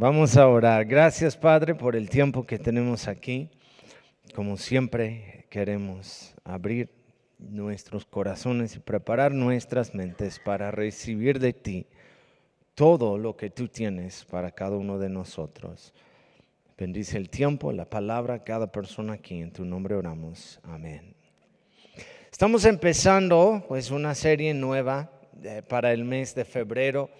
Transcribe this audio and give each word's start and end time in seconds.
Vamos 0.00 0.36
a 0.36 0.46
orar. 0.46 0.84
Gracias, 0.84 1.36
Padre, 1.36 1.74
por 1.74 1.96
el 1.96 2.08
tiempo 2.08 2.46
que 2.46 2.56
tenemos 2.56 3.08
aquí. 3.08 3.50
Como 4.32 4.56
siempre, 4.56 5.44
queremos 5.50 6.36
abrir 6.44 6.88
nuestros 7.40 8.04
corazones 8.04 8.76
y 8.76 8.78
preparar 8.78 9.32
nuestras 9.32 9.96
mentes 9.96 10.38
para 10.38 10.70
recibir 10.70 11.40
de 11.40 11.52
ti 11.52 11.86
todo 12.76 13.18
lo 13.18 13.36
que 13.36 13.50
tú 13.50 13.66
tienes 13.66 14.24
para 14.24 14.52
cada 14.52 14.76
uno 14.76 15.00
de 15.00 15.08
nosotros. 15.08 15.92
Bendice 16.78 17.16
el 17.16 17.28
tiempo, 17.28 17.72
la 17.72 17.90
palabra, 17.90 18.44
cada 18.44 18.70
persona 18.70 19.14
aquí. 19.14 19.40
En 19.40 19.50
tu 19.50 19.64
nombre 19.64 19.96
oramos. 19.96 20.60
Amén. 20.62 21.12
Estamos 22.30 22.64
empezando 22.66 23.64
pues 23.66 23.90
una 23.90 24.14
serie 24.14 24.54
nueva 24.54 25.10
eh, 25.42 25.60
para 25.68 25.92
el 25.92 26.04
mes 26.04 26.36
de 26.36 26.44
febrero 26.44 27.10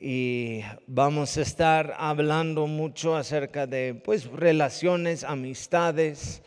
y 0.00 0.62
vamos 0.86 1.36
a 1.36 1.42
estar 1.42 1.94
hablando 1.98 2.66
mucho 2.66 3.14
acerca 3.14 3.66
de 3.66 3.92
pues 3.94 4.24
relaciones, 4.24 5.24
amistades, 5.24 6.42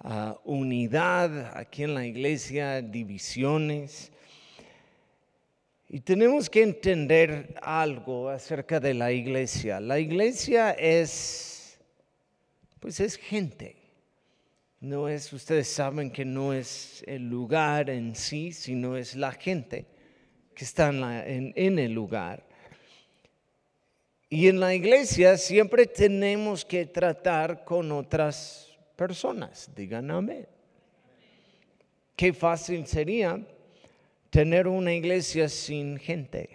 ah, 0.00 0.38
unidad 0.44 1.56
aquí 1.56 1.84
en 1.84 1.94
la 1.94 2.04
iglesia, 2.04 2.82
divisiones. 2.82 4.12
Y 5.88 6.00
tenemos 6.00 6.50
que 6.50 6.62
entender 6.62 7.54
algo 7.62 8.28
acerca 8.28 8.78
de 8.78 8.92
la 8.92 9.12
iglesia. 9.12 9.80
La 9.80 9.98
iglesia 9.98 10.72
es 10.72 11.80
pues 12.80 13.00
es 13.00 13.16
gente. 13.16 13.76
No 14.80 15.08
es, 15.08 15.32
ustedes 15.32 15.68
saben 15.68 16.10
que 16.10 16.26
no 16.26 16.52
es 16.52 17.02
el 17.06 17.28
lugar 17.28 17.88
en 17.88 18.14
sí, 18.14 18.52
sino 18.52 18.96
es 18.96 19.14
la 19.14 19.32
gente 19.32 19.86
que 20.54 20.64
está 20.64 20.88
en, 20.88 21.52
en 21.56 21.78
el 21.78 21.92
lugar. 21.92 22.49
Y 24.32 24.46
en 24.46 24.60
la 24.60 24.72
iglesia 24.72 25.36
siempre 25.36 25.86
tenemos 25.86 26.64
que 26.64 26.86
tratar 26.86 27.64
con 27.64 27.90
otras 27.90 28.70
personas. 28.94 29.68
Digan 29.74 30.08
amén. 30.08 30.46
Qué 32.14 32.32
fácil 32.32 32.86
sería 32.86 33.44
tener 34.30 34.68
una 34.68 34.94
iglesia 34.94 35.48
sin 35.48 35.98
gente. 35.98 36.48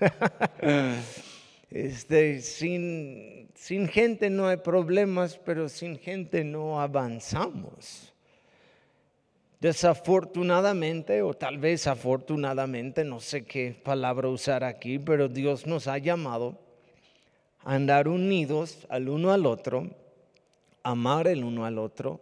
este, 1.70 2.40
sin, 2.40 3.48
sin 3.54 3.86
gente 3.86 4.28
no 4.28 4.48
hay 4.48 4.56
problemas, 4.56 5.38
pero 5.38 5.68
sin 5.68 6.00
gente 6.00 6.42
no 6.42 6.80
avanzamos. 6.80 8.12
Desafortunadamente, 9.60 11.22
o 11.22 11.32
tal 11.34 11.58
vez 11.58 11.86
afortunadamente, 11.86 13.04
no 13.04 13.20
sé 13.20 13.44
qué 13.44 13.80
palabra 13.84 14.26
usar 14.26 14.64
aquí, 14.64 14.98
pero 14.98 15.28
Dios 15.28 15.64
nos 15.64 15.86
ha 15.86 15.98
llamado 15.98 16.69
andar 17.64 18.08
unidos 18.08 18.86
al 18.88 19.08
uno 19.08 19.32
al 19.32 19.46
otro, 19.46 19.88
amar 20.82 21.28
el 21.28 21.44
uno 21.44 21.64
al 21.64 21.78
otro, 21.78 22.20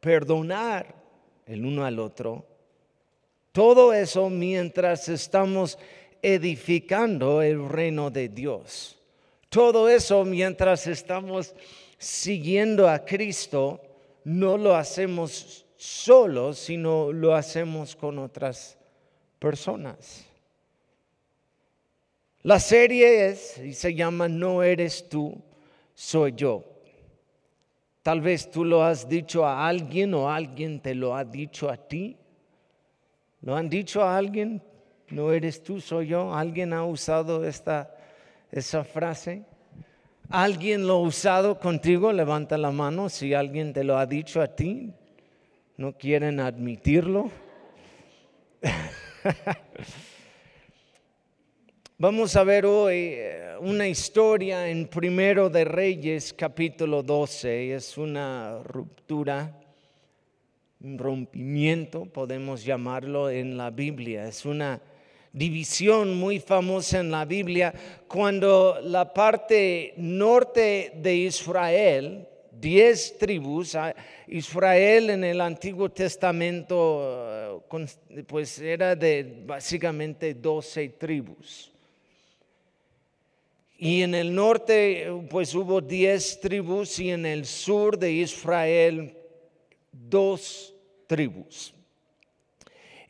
perdonar 0.00 0.94
el 1.46 1.64
uno 1.64 1.84
al 1.84 1.98
otro. 1.98 2.44
Todo 3.52 3.92
eso 3.92 4.28
mientras 4.28 5.08
estamos 5.08 5.78
edificando 6.20 7.42
el 7.42 7.68
reino 7.68 8.10
de 8.10 8.28
Dios. 8.28 8.98
Todo 9.48 9.88
eso 9.88 10.24
mientras 10.24 10.86
estamos 10.86 11.54
siguiendo 11.98 12.88
a 12.88 13.04
Cristo, 13.04 13.80
no 14.24 14.58
lo 14.58 14.74
hacemos 14.74 15.64
solos, 15.76 16.58
sino 16.58 17.12
lo 17.12 17.34
hacemos 17.34 17.94
con 17.94 18.18
otras 18.18 18.76
personas. 19.38 20.25
La 22.46 22.60
serie 22.60 23.26
es 23.26 23.58
y 23.58 23.72
se 23.72 23.92
llama 23.92 24.28
No 24.28 24.62
eres 24.62 25.08
tú, 25.08 25.36
soy 25.94 26.32
yo. 26.36 26.62
Tal 28.04 28.20
vez 28.20 28.48
tú 28.48 28.64
lo 28.64 28.84
has 28.84 29.08
dicho 29.08 29.44
a 29.44 29.66
alguien 29.66 30.14
o 30.14 30.30
alguien 30.30 30.78
te 30.78 30.94
lo 30.94 31.16
ha 31.16 31.24
dicho 31.24 31.68
a 31.68 31.76
ti. 31.76 32.16
¿Lo 33.40 33.56
han 33.56 33.68
dicho 33.68 34.00
a 34.00 34.16
alguien? 34.16 34.62
No 35.08 35.32
eres 35.32 35.60
tú, 35.60 35.80
soy 35.80 36.06
yo. 36.06 36.32
¿Alguien 36.32 36.72
ha 36.72 36.84
usado 36.84 37.44
esta, 37.44 37.92
esa 38.52 38.84
frase? 38.84 39.42
¿Alguien 40.28 40.86
lo 40.86 40.92
ha 40.92 41.00
usado 41.00 41.58
contigo? 41.58 42.12
Levanta 42.12 42.56
la 42.56 42.70
mano 42.70 43.08
si 43.08 43.34
alguien 43.34 43.72
te 43.72 43.82
lo 43.82 43.98
ha 43.98 44.06
dicho 44.06 44.40
a 44.40 44.46
ti. 44.46 44.92
¿No 45.76 45.98
quieren 45.98 46.38
admitirlo? 46.38 47.28
Vamos 51.98 52.36
a 52.36 52.44
ver 52.44 52.66
hoy 52.66 53.14
eh, 53.14 53.54
una 53.58 53.88
historia 53.88 54.68
en 54.68 54.86
Primero 54.86 55.48
de 55.48 55.64
Reyes 55.64 56.34
capítulo 56.34 57.02
12. 57.02 57.74
Es 57.74 57.96
una 57.96 58.58
ruptura, 58.62 59.58
un 60.80 60.98
rompimiento, 60.98 62.04
podemos 62.04 62.62
llamarlo 62.62 63.30
en 63.30 63.56
la 63.56 63.70
Biblia. 63.70 64.28
Es 64.28 64.44
una 64.44 64.78
división 65.32 66.18
muy 66.18 66.38
famosa 66.38 67.00
en 67.00 67.10
la 67.10 67.24
Biblia 67.24 67.72
cuando 68.06 68.78
la 68.82 69.14
parte 69.14 69.94
norte 69.96 70.92
de 70.96 71.16
Israel, 71.16 72.28
diez 72.52 73.16
tribus, 73.16 73.74
ah, 73.74 73.96
Israel 74.26 75.08
en 75.08 75.24
el 75.24 75.40
Antiguo 75.40 75.88
Testamento 75.88 77.62
eh, 77.70 78.24
pues 78.26 78.58
era 78.58 78.94
de 78.94 79.44
básicamente 79.46 80.34
doce 80.34 80.90
tribus. 80.90 81.72
Y 83.78 84.02
en 84.02 84.14
el 84.14 84.34
norte 84.34 85.06
pues 85.28 85.54
hubo 85.54 85.80
diez 85.80 86.40
tribus 86.40 86.98
y 86.98 87.10
en 87.10 87.26
el 87.26 87.44
sur 87.44 87.98
de 87.98 88.10
Israel 88.12 89.14
dos 89.92 90.74
tribus. 91.06 91.74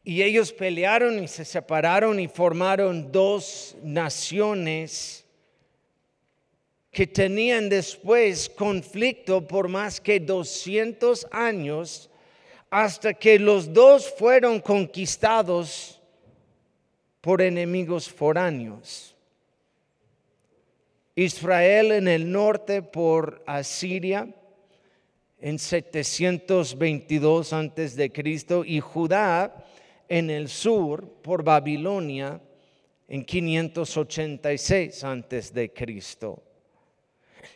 Y 0.03 0.23
ellos 0.23 0.53
pelearon 0.53 1.23
y 1.23 1.29
se 1.29 1.45
separaron 1.45 2.21
y 2.21 2.29
formaron 2.29 3.11
dos 3.11 3.77
naciones 3.83 5.25
que 6.93 7.07
tenían 7.07 7.69
después 7.69 8.49
conflicto 8.49 9.47
por 9.47 9.69
más 9.69 10.01
que 10.01 10.21
200 10.21 11.27
años 11.31 12.09
hasta 12.71 13.15
que 13.15 13.39
los 13.39 13.73
dos 13.73 14.09
fueron 14.17 14.61
conquistados 14.61 16.01
por 17.21 17.43
enemigos 17.43 18.09
foráneos. 18.09 19.16
Israel 21.19 21.93
en 21.93 22.09
el 22.09 22.31
norte 22.31 22.83
por 22.83 23.43
Asiria 23.47 24.29
en 25.41 25.59
722 25.59 27.55
antes 27.55 27.97
de 27.97 28.13
Cristo 28.13 28.63
y 28.67 28.81
Judá 28.81 29.65
en 30.11 30.29
el 30.29 30.51
sur 30.51 31.09
por 31.23 31.43
Babilonia 31.43 32.39
en 33.09 33.25
586 33.25 35.05
antes 35.05 35.55
de 35.55 35.73
Cristo. 35.73 36.43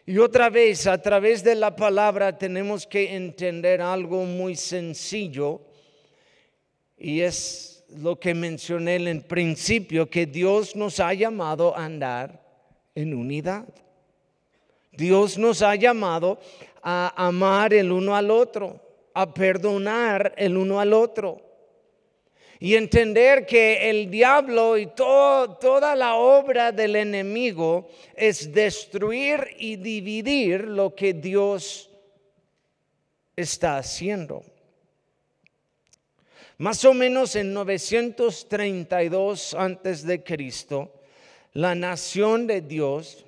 Y 0.07 0.17
otra 0.17 0.49
vez, 0.49 0.87
a 0.87 1.03
través 1.03 1.45
de 1.45 1.55
la 1.55 1.77
palabra 1.77 2.39
tenemos 2.39 2.87
que 2.87 3.15
entender 3.15 3.83
algo 3.83 4.25
muy 4.25 4.57
sencillo 4.57 5.61
y 6.97 7.21
es 7.21 7.85
lo 7.95 8.19
que 8.19 8.33
mencioné 8.33 8.97
en 8.97 9.21
principio, 9.21 10.09
que 10.09 10.25
Dios 10.25 10.75
nos 10.75 10.99
ha 10.99 11.13
llamado 11.13 11.77
a 11.77 11.85
andar 11.85 12.50
en 12.95 13.15
unidad. 13.15 13.67
Dios 14.93 15.39
nos 15.39 15.63
ha 15.63 15.77
llamado 15.77 16.39
a 16.83 17.27
amar 17.27 17.73
el 17.73 17.93
uno 17.93 18.17
al 18.17 18.31
otro, 18.31 18.81
a 19.15 19.33
perdonar 19.33 20.35
el 20.37 20.57
uno 20.57 20.81
al 20.81 20.93
otro. 20.93 21.41
Y 22.59 22.75
entender 22.75 23.47
que 23.47 23.89
el 23.89 24.11
diablo 24.11 24.77
y 24.77 24.89
toda 24.89 25.97
la 25.97 26.17
obra 26.17 26.73
del 26.73 26.97
enemigo 26.97 27.89
es 28.15 28.53
destruir 28.53 29.57
y 29.59 29.77
dividir 29.77 30.65
lo 30.65 30.95
que 30.95 31.15
Dios 31.15 31.91
está 33.35 33.79
haciendo. 33.79 34.45
Más 36.59 36.85
o 36.85 36.93
menos 36.93 37.35
en 37.37 37.55
932 37.55 39.55
antes 39.55 40.05
de 40.05 40.23
Cristo, 40.23 41.00
la 41.53 41.75
nación 41.75 42.47
de 42.47 42.61
Dios, 42.61 43.25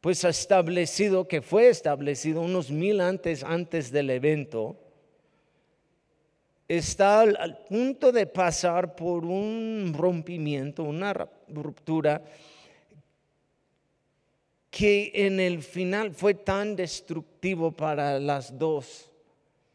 pues 0.00 0.24
ha 0.24 0.28
establecido, 0.28 1.28
que 1.28 1.42
fue 1.42 1.68
establecido 1.68 2.40
unos 2.40 2.70
mil 2.70 3.00
antes, 3.00 3.44
antes 3.44 3.90
del 3.90 4.10
evento, 4.10 4.76
está 6.68 7.20
al, 7.20 7.58
punto 7.68 8.12
de 8.12 8.26
pasar 8.26 8.96
por 8.96 9.24
un 9.24 9.94
rompimiento, 9.96 10.82
una 10.82 11.12
ruptura 11.48 12.22
que 14.70 15.10
en 15.14 15.40
el 15.40 15.62
final 15.62 16.12
fue 16.12 16.34
tan 16.34 16.76
destructivo 16.76 17.72
para 17.72 18.18
las 18.18 18.58
dos 18.58 19.10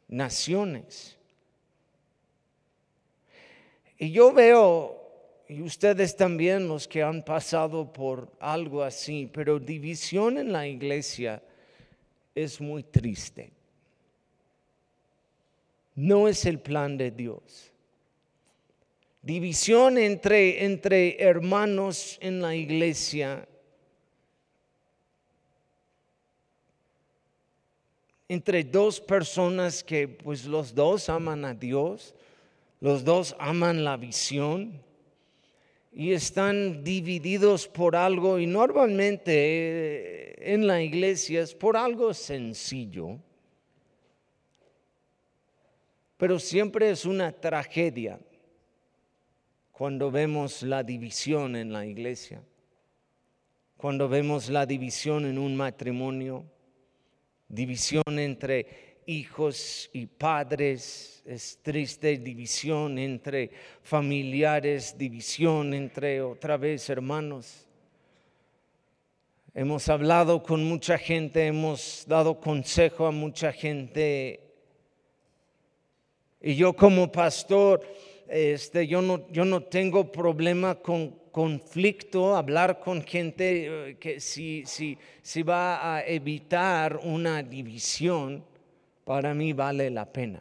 naciones. 0.07 1.17
Y 3.97 4.11
yo 4.11 4.31
veo 4.31 5.00
y 5.51 5.61
ustedes 5.61 6.15
también 6.15 6.69
los 6.69 6.87
que 6.87 7.03
han 7.03 7.25
pasado 7.25 7.91
por 7.91 8.31
algo 8.39 8.81
así, 8.83 9.29
pero 9.33 9.59
división 9.59 10.37
en 10.37 10.53
la 10.53 10.65
iglesia 10.65 11.43
es 12.33 12.61
muy 12.61 12.83
triste. 12.83 13.51
No 15.93 16.29
es 16.29 16.45
el 16.45 16.57
plan 16.57 16.97
de 16.97 17.11
Dios. 17.11 17.69
División 19.21 19.97
entre, 19.97 20.63
entre 20.63 21.21
hermanos 21.21 22.17
en 22.21 22.41
la 22.41 22.55
iglesia. 22.55 23.45
Entre 28.29 28.63
dos 28.63 29.01
personas 29.01 29.83
que 29.83 30.07
pues 30.07 30.45
los 30.45 30.73
dos 30.73 31.09
aman 31.09 31.43
a 31.43 31.53
Dios, 31.53 32.15
los 32.79 33.03
dos 33.03 33.35
aman 33.37 33.83
la 33.83 33.97
visión 33.97 34.81
y 35.91 36.13
están 36.13 36.83
divididos 36.83 37.67
por 37.67 37.95
algo 37.95 38.39
y 38.39 38.47
normalmente 38.47 39.31
eh, 39.33 40.53
en 40.53 40.65
la 40.65 40.81
iglesia 40.81 41.41
es 41.41 41.53
por 41.53 41.75
algo 41.75 42.13
sencillo, 42.13 43.19
pero 46.17 46.39
siempre 46.39 46.89
es 46.89 47.05
una 47.05 47.31
tragedia 47.31 48.19
cuando 49.71 50.11
vemos 50.11 50.63
la 50.63 50.83
división 50.83 51.55
en 51.55 51.73
la 51.73 51.85
iglesia, 51.85 52.41
cuando 53.75 54.07
vemos 54.07 54.49
la 54.49 54.65
división 54.65 55.25
en 55.25 55.37
un 55.37 55.55
matrimonio, 55.55 56.45
división 57.49 58.03
entre 58.07 58.90
hijos 59.05 59.89
y 59.93 60.05
padres, 60.05 61.23
es 61.25 61.59
triste 61.61 62.17
división 62.17 62.97
entre 62.97 63.51
familiares, 63.81 64.97
división 64.97 65.73
entre 65.73 66.21
otra 66.21 66.57
vez 66.57 66.89
hermanos. 66.89 67.67
Hemos 69.53 69.89
hablado 69.89 70.41
con 70.41 70.63
mucha 70.63 70.97
gente, 70.97 71.45
hemos 71.45 72.05
dado 72.07 72.39
consejo 72.39 73.05
a 73.05 73.11
mucha 73.11 73.51
gente. 73.51 74.39
Y 76.41 76.55
yo 76.55 76.73
como 76.73 77.11
pastor, 77.11 77.81
este, 78.29 78.87
yo, 78.87 79.01
no, 79.01 79.29
yo 79.29 79.43
no 79.43 79.63
tengo 79.63 80.11
problema 80.11 80.75
con 80.75 81.19
conflicto, 81.31 82.35
hablar 82.35 82.79
con 82.79 83.01
gente 83.01 83.89
eh, 83.89 83.97
que 83.97 84.19
si, 84.19 84.63
si, 84.65 84.97
si 85.21 85.43
va 85.43 85.95
a 85.95 86.05
evitar 86.05 86.99
una 87.03 87.41
división 87.41 88.43
para 89.11 89.33
mí 89.33 89.51
vale 89.51 89.89
la 89.89 90.05
pena 90.05 90.39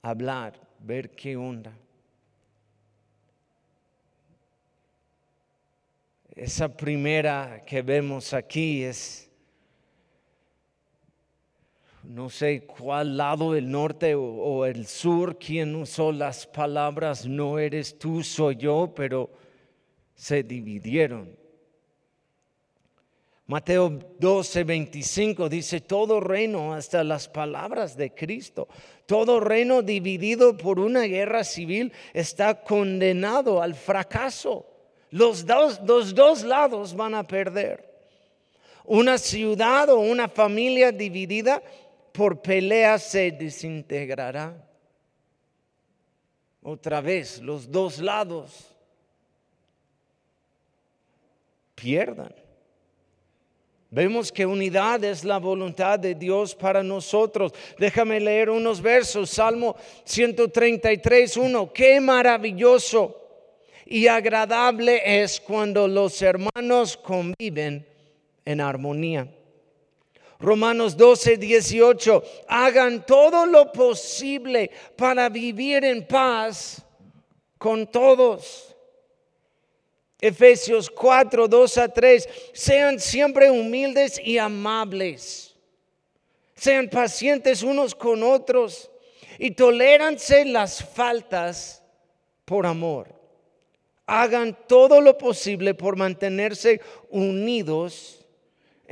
hablar, 0.00 0.52
ver 0.78 1.10
qué 1.10 1.36
onda. 1.36 1.76
Esa 6.36 6.68
primera 6.68 7.64
que 7.66 7.82
vemos 7.82 8.32
aquí 8.32 8.84
es, 8.84 9.28
no 12.04 12.30
sé 12.30 12.64
cuál 12.64 13.16
lado, 13.16 13.56
el 13.56 13.68
norte 13.68 14.14
o, 14.14 14.22
o, 14.22 14.64
el 14.64 14.86
sur, 14.86 15.36
quien 15.36 15.74
usó 15.74 16.12
las 16.12 16.46
palabras, 16.46 17.26
no 17.26 17.58
eres 17.58 17.98
tú, 17.98 18.22
soy 18.22 18.54
yo, 18.54 18.92
pero 18.94 19.28
se 20.14 20.44
dividieron. 20.44 21.41
Mateo 23.46 23.98
12, 24.18 24.64
25 24.64 25.48
dice, 25.48 25.80
todo 25.80 26.20
reino, 26.20 26.72
hasta 26.74 27.02
las 27.02 27.28
palabras 27.28 27.96
de 27.96 28.14
Cristo, 28.14 28.68
todo 29.06 29.40
reino 29.40 29.82
dividido 29.82 30.56
por 30.56 30.78
una 30.78 31.02
guerra 31.02 31.42
civil 31.44 31.92
está 32.14 32.62
condenado 32.62 33.60
al 33.60 33.74
fracaso. 33.74 34.66
Los 35.10 35.44
dos, 35.44 35.84
dos 35.84 36.44
lados 36.44 36.94
van 36.94 37.14
a 37.14 37.26
perder. 37.26 37.92
Una 38.84 39.18
ciudad 39.18 39.90
o 39.90 39.98
una 39.98 40.28
familia 40.28 40.90
dividida 40.92 41.62
por 42.12 42.40
peleas 42.40 43.02
se 43.02 43.30
desintegrará. 43.32 44.68
Otra 46.62 47.00
vez, 47.00 47.40
los 47.40 47.70
dos 47.70 47.98
lados 47.98 48.68
pierdan. 51.74 52.41
Vemos 53.92 54.32
que 54.32 54.46
unidad 54.46 55.04
es 55.04 55.22
la 55.22 55.38
voluntad 55.38 55.98
de 55.98 56.14
Dios 56.14 56.54
para 56.54 56.82
nosotros. 56.82 57.52
Déjame 57.78 58.18
leer 58.20 58.48
unos 58.48 58.80
versos. 58.80 59.28
Salmo 59.28 59.76
133, 60.04 61.36
1. 61.36 61.72
Qué 61.74 62.00
maravilloso 62.00 63.18
y 63.84 64.06
agradable 64.06 65.02
es 65.04 65.38
cuando 65.38 65.86
los 65.86 66.22
hermanos 66.22 66.96
conviven 66.96 67.86
en 68.46 68.60
armonía. 68.62 69.28
Romanos 70.40 70.96
12, 70.96 71.36
18. 71.36 72.24
Hagan 72.48 73.04
todo 73.04 73.44
lo 73.44 73.70
posible 73.72 74.70
para 74.96 75.28
vivir 75.28 75.84
en 75.84 76.06
paz 76.06 76.82
con 77.58 77.86
todos. 77.86 78.71
Efesios 80.22 80.88
4, 80.88 81.48
2 81.48 81.78
a 81.78 81.88
3, 81.88 82.28
sean 82.54 83.00
siempre 83.00 83.50
humildes 83.50 84.20
y 84.24 84.38
amables. 84.38 85.56
Sean 86.54 86.88
pacientes 86.88 87.64
unos 87.64 87.92
con 87.92 88.22
otros 88.22 88.88
y 89.36 89.50
toléranse 89.50 90.44
las 90.44 90.84
faltas 90.84 91.82
por 92.44 92.66
amor. 92.66 93.12
Hagan 94.06 94.56
todo 94.68 95.00
lo 95.00 95.18
posible 95.18 95.74
por 95.74 95.96
mantenerse 95.96 96.80
unidos 97.10 98.21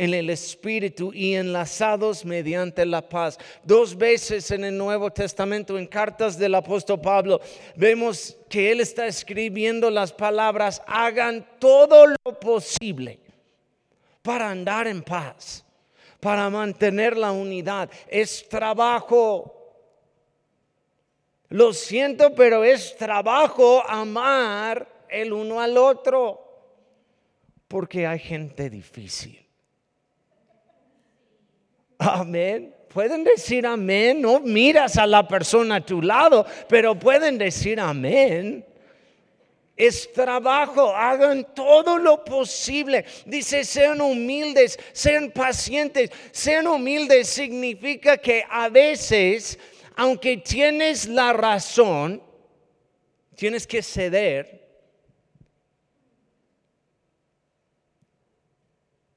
en 0.00 0.14
el 0.14 0.30
Espíritu 0.30 1.12
y 1.12 1.34
enlazados 1.34 2.24
mediante 2.24 2.86
la 2.86 3.06
paz. 3.06 3.38
Dos 3.62 3.94
veces 3.94 4.50
en 4.50 4.64
el 4.64 4.74
Nuevo 4.78 5.10
Testamento, 5.10 5.76
en 5.76 5.86
cartas 5.86 6.38
del 6.38 6.54
apóstol 6.54 7.02
Pablo, 7.02 7.38
vemos 7.76 8.34
que 8.48 8.72
él 8.72 8.80
está 8.80 9.06
escribiendo 9.06 9.90
las 9.90 10.10
palabras, 10.10 10.80
hagan 10.86 11.46
todo 11.58 12.06
lo 12.06 12.40
posible 12.40 13.20
para 14.22 14.48
andar 14.48 14.86
en 14.86 15.02
paz, 15.02 15.66
para 16.18 16.48
mantener 16.48 17.18
la 17.18 17.32
unidad. 17.32 17.90
Es 18.08 18.48
trabajo. 18.48 19.54
Lo 21.50 21.74
siento, 21.74 22.34
pero 22.34 22.64
es 22.64 22.96
trabajo 22.96 23.86
amar 23.86 25.04
el 25.10 25.34
uno 25.34 25.60
al 25.60 25.76
otro, 25.76 26.40
porque 27.68 28.06
hay 28.06 28.18
gente 28.18 28.70
difícil. 28.70 29.49
Amén. 32.00 32.74
Pueden 32.88 33.24
decir 33.24 33.66
amén. 33.66 34.20
No 34.20 34.40
miras 34.40 34.96
a 34.96 35.06
la 35.06 35.28
persona 35.28 35.76
a 35.76 35.80
tu 35.84 36.00
lado, 36.00 36.46
pero 36.68 36.98
pueden 36.98 37.36
decir 37.36 37.78
amén. 37.78 38.64
Es 39.76 40.12
trabajo, 40.12 40.94
hagan 40.94 41.54
todo 41.54 41.98
lo 41.98 42.24
posible. 42.24 43.04
Dice, 43.26 43.64
sean 43.64 44.00
humildes, 44.00 44.78
sean 44.92 45.30
pacientes. 45.30 46.10
Sean 46.32 46.66
humildes 46.66 47.28
significa 47.28 48.16
que 48.16 48.44
a 48.48 48.68
veces, 48.68 49.58
aunque 49.94 50.38
tienes 50.38 51.06
la 51.06 51.32
razón, 51.32 52.22
tienes 53.36 53.66
que 53.66 53.82
ceder 53.82 54.59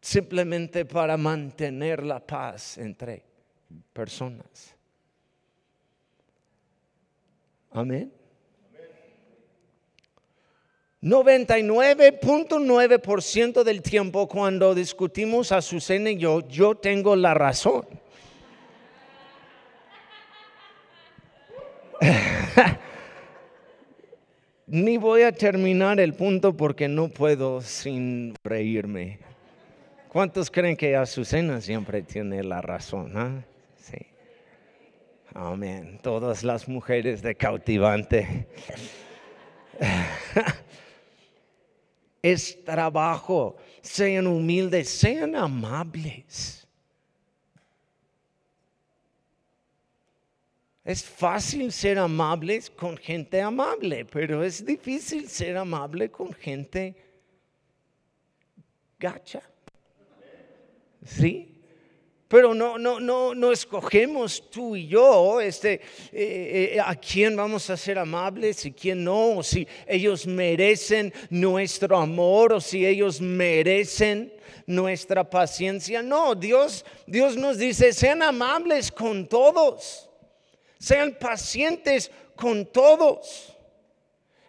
simplemente 0.03 0.83
para 0.83 1.15
mantener 1.15 2.03
la 2.03 2.19
paz 2.19 2.77
entre 2.77 3.23
personas. 3.93 4.75
Amén. 7.71 8.11
99.9% 11.01 13.63
del 13.63 13.81
tiempo 13.81 14.27
cuando 14.27 14.75
discutimos 14.75 15.53
a 15.53 15.61
Susana 15.61 16.11
y 16.11 16.17
yo, 16.17 16.45
yo 16.49 16.75
tengo 16.75 17.15
la 17.15 17.33
razón. 17.33 17.87
Ni 24.67 24.97
voy 24.97 25.21
a 25.21 25.31
terminar 25.31 26.01
el 26.01 26.13
punto 26.13 26.57
porque 26.57 26.89
no 26.89 27.07
puedo 27.07 27.61
sin 27.61 28.35
reírme. 28.43 29.32
¿Cuántos 30.13 30.51
creen 30.51 30.77
que 30.77 30.95
Azucena 30.95 31.59
siempre 31.59 32.03
tiene 32.03 32.43
la 32.43 32.61
razón? 32.61 33.13
Ah? 33.15 33.43
Sí. 33.77 33.97
Amén. 35.33 35.99
Todas 36.03 36.43
las 36.43 36.67
mujeres 36.67 37.23
de 37.23 37.33
cautivante. 37.33 38.47
es 42.21 42.63
trabajo. 42.63 43.57
Sean 43.81 44.27
humildes, 44.27 44.87
sean 44.87 45.35
amables. 45.35 46.67
Es 50.85 51.03
fácil 51.03 51.71
ser 51.71 51.97
amables 51.97 52.69
con 52.69 52.97
gente 52.97 53.41
amable, 53.41 54.05
pero 54.05 54.43
es 54.43 54.63
difícil 54.63 55.27
ser 55.27 55.57
amable 55.57 56.11
con 56.11 56.31
gente 56.33 56.95
gacha. 58.99 59.41
¿Sí? 61.05 61.53
Pero 62.33 62.55
no, 62.55 62.79
no, 62.79 62.99
no, 62.99 63.35
no 63.35 63.51
escogemos 63.51 64.49
tú 64.49 64.75
y 64.75 64.87
yo 64.87 65.39
este, 65.39 65.73
eh, 66.11 66.73
eh, 66.73 66.79
a 66.83 66.95
quién 66.95 67.35
vamos 67.35 67.69
a 67.69 67.77
ser 67.77 67.99
amables 67.99 68.65
y 68.65 68.71
quién 68.71 69.03
no, 69.03 69.37
o 69.37 69.43
si 69.43 69.67
ellos 69.85 70.25
merecen 70.25 71.13
nuestro 71.29 71.95
amor 71.95 72.53
o 72.53 72.59
si 72.59 72.87
ellos 72.87 73.21
merecen 73.21 74.33
nuestra 74.65 75.29
paciencia. 75.29 76.01
No, 76.01 76.33
Dios, 76.33 76.83
Dios 77.05 77.37
nos 77.37 77.59
dice, 77.59 77.93
sean 77.93 78.23
amables 78.23 78.91
con 78.91 79.27
todos, 79.27 80.09
sean 80.79 81.15
pacientes 81.19 82.09
con 82.35 82.65
todos. 82.65 83.55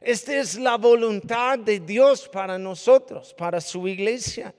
Esta 0.01 0.39
es 0.39 0.59
la 0.59 0.79
voluntad 0.79 1.59
de 1.59 1.81
Dios 1.81 2.31
para 2.31 2.59
nosotros, 2.59 3.35
para 3.35 3.61
su 3.61 3.87
iglesia. 3.87 4.55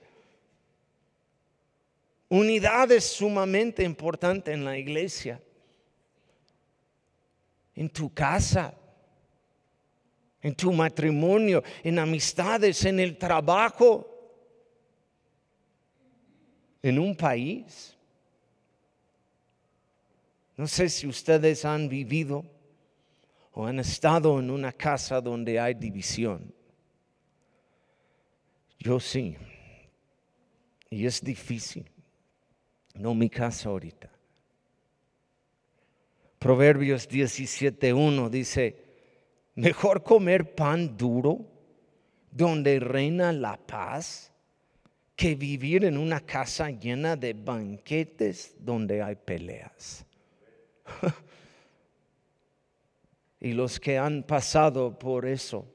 Unidad 2.28 2.90
es 2.90 3.04
sumamente 3.04 3.84
importante 3.84 4.52
en 4.52 4.64
la 4.64 4.76
iglesia, 4.76 5.40
en 7.74 7.88
tu 7.88 8.12
casa, 8.12 8.74
en 10.42 10.54
tu 10.54 10.72
matrimonio, 10.72 11.62
en 11.84 11.98
amistades, 12.00 12.84
en 12.84 12.98
el 12.98 13.16
trabajo, 13.16 14.12
en 16.82 16.98
un 16.98 17.16
país. 17.16 17.96
No 20.56 20.66
sé 20.66 20.88
si 20.88 21.06
ustedes 21.06 21.64
han 21.64 21.88
vivido 21.88 22.44
o 23.52 23.66
han 23.66 23.78
estado 23.78 24.40
en 24.40 24.50
una 24.50 24.72
casa 24.72 25.20
donde 25.20 25.60
hay 25.60 25.74
división. 25.74 26.52
Yo 28.80 28.98
sí. 28.98 29.36
Y 30.90 31.06
es 31.06 31.20
difícil 31.22 31.95
no 32.98 33.14
mi 33.14 33.28
casa 33.28 33.68
ahorita. 33.68 34.10
Proverbios 36.38 37.08
17.1 37.08 38.28
dice, 38.28 38.76
mejor 39.54 40.02
comer 40.02 40.54
pan 40.54 40.96
duro 40.96 41.46
donde 42.30 42.78
reina 42.78 43.32
la 43.32 43.56
paz 43.56 44.32
que 45.16 45.34
vivir 45.34 45.84
en 45.86 45.96
una 45.96 46.20
casa 46.20 46.70
llena 46.70 47.16
de 47.16 47.32
banquetes 47.32 48.54
donde 48.58 49.02
hay 49.02 49.16
peleas. 49.16 50.04
y 53.40 53.52
los 53.52 53.80
que 53.80 53.96
han 53.96 54.22
pasado 54.22 54.98
por 54.98 55.24
eso, 55.24 55.66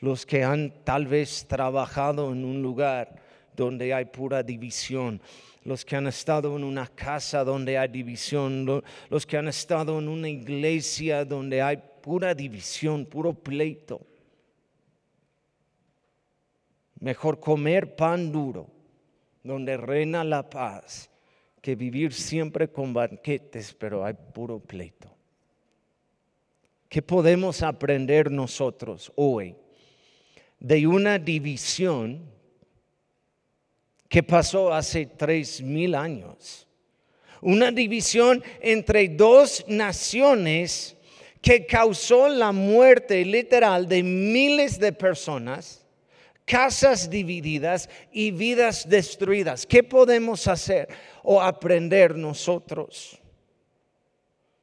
los 0.00 0.26
que 0.26 0.44
han 0.44 0.84
tal 0.84 1.06
vez 1.06 1.46
trabajado 1.48 2.30
en 2.30 2.44
un 2.44 2.60
lugar 2.60 3.25
donde 3.56 3.92
hay 3.94 4.04
pura 4.04 4.42
división, 4.42 5.20
los 5.64 5.84
que 5.84 5.96
han 5.96 6.06
estado 6.06 6.56
en 6.56 6.62
una 6.62 6.86
casa 6.86 7.42
donde 7.42 7.76
hay 7.76 7.88
división, 7.88 8.82
los 9.08 9.26
que 9.26 9.36
han 9.36 9.48
estado 9.48 9.98
en 9.98 10.08
una 10.08 10.28
iglesia 10.28 11.24
donde 11.24 11.60
hay 11.62 11.78
pura 12.02 12.34
división, 12.34 13.06
puro 13.06 13.34
pleito. 13.34 14.00
Mejor 17.00 17.40
comer 17.40 17.96
pan 17.96 18.30
duro, 18.30 18.68
donde 19.42 19.76
reina 19.76 20.22
la 20.22 20.48
paz, 20.48 21.10
que 21.60 21.74
vivir 21.74 22.12
siempre 22.12 22.68
con 22.68 22.92
banquetes, 22.94 23.74
pero 23.74 24.04
hay 24.04 24.14
puro 24.14 24.60
pleito. 24.60 25.10
¿Qué 26.88 27.02
podemos 27.02 27.62
aprender 27.62 28.30
nosotros 28.30 29.12
hoy 29.16 29.56
de 30.60 30.86
una 30.86 31.18
división 31.18 32.35
que 34.08 34.22
pasó 34.22 34.72
hace 34.72 35.06
tres 35.06 35.60
mil 35.60 35.94
años. 35.94 36.66
Una 37.40 37.70
división 37.70 38.42
entre 38.60 39.08
dos 39.08 39.64
naciones 39.68 40.96
que 41.42 41.66
causó 41.66 42.28
la 42.28 42.52
muerte 42.52 43.24
literal 43.24 43.88
de 43.88 44.02
miles 44.02 44.80
de 44.80 44.92
personas, 44.92 45.86
casas 46.44 47.10
divididas 47.10 47.88
y 48.10 48.30
vidas 48.30 48.88
destruidas. 48.88 49.66
¿Qué 49.66 49.82
podemos 49.82 50.48
hacer 50.48 50.88
o 51.22 51.40
aprender 51.40 52.16
nosotros? 52.16 53.20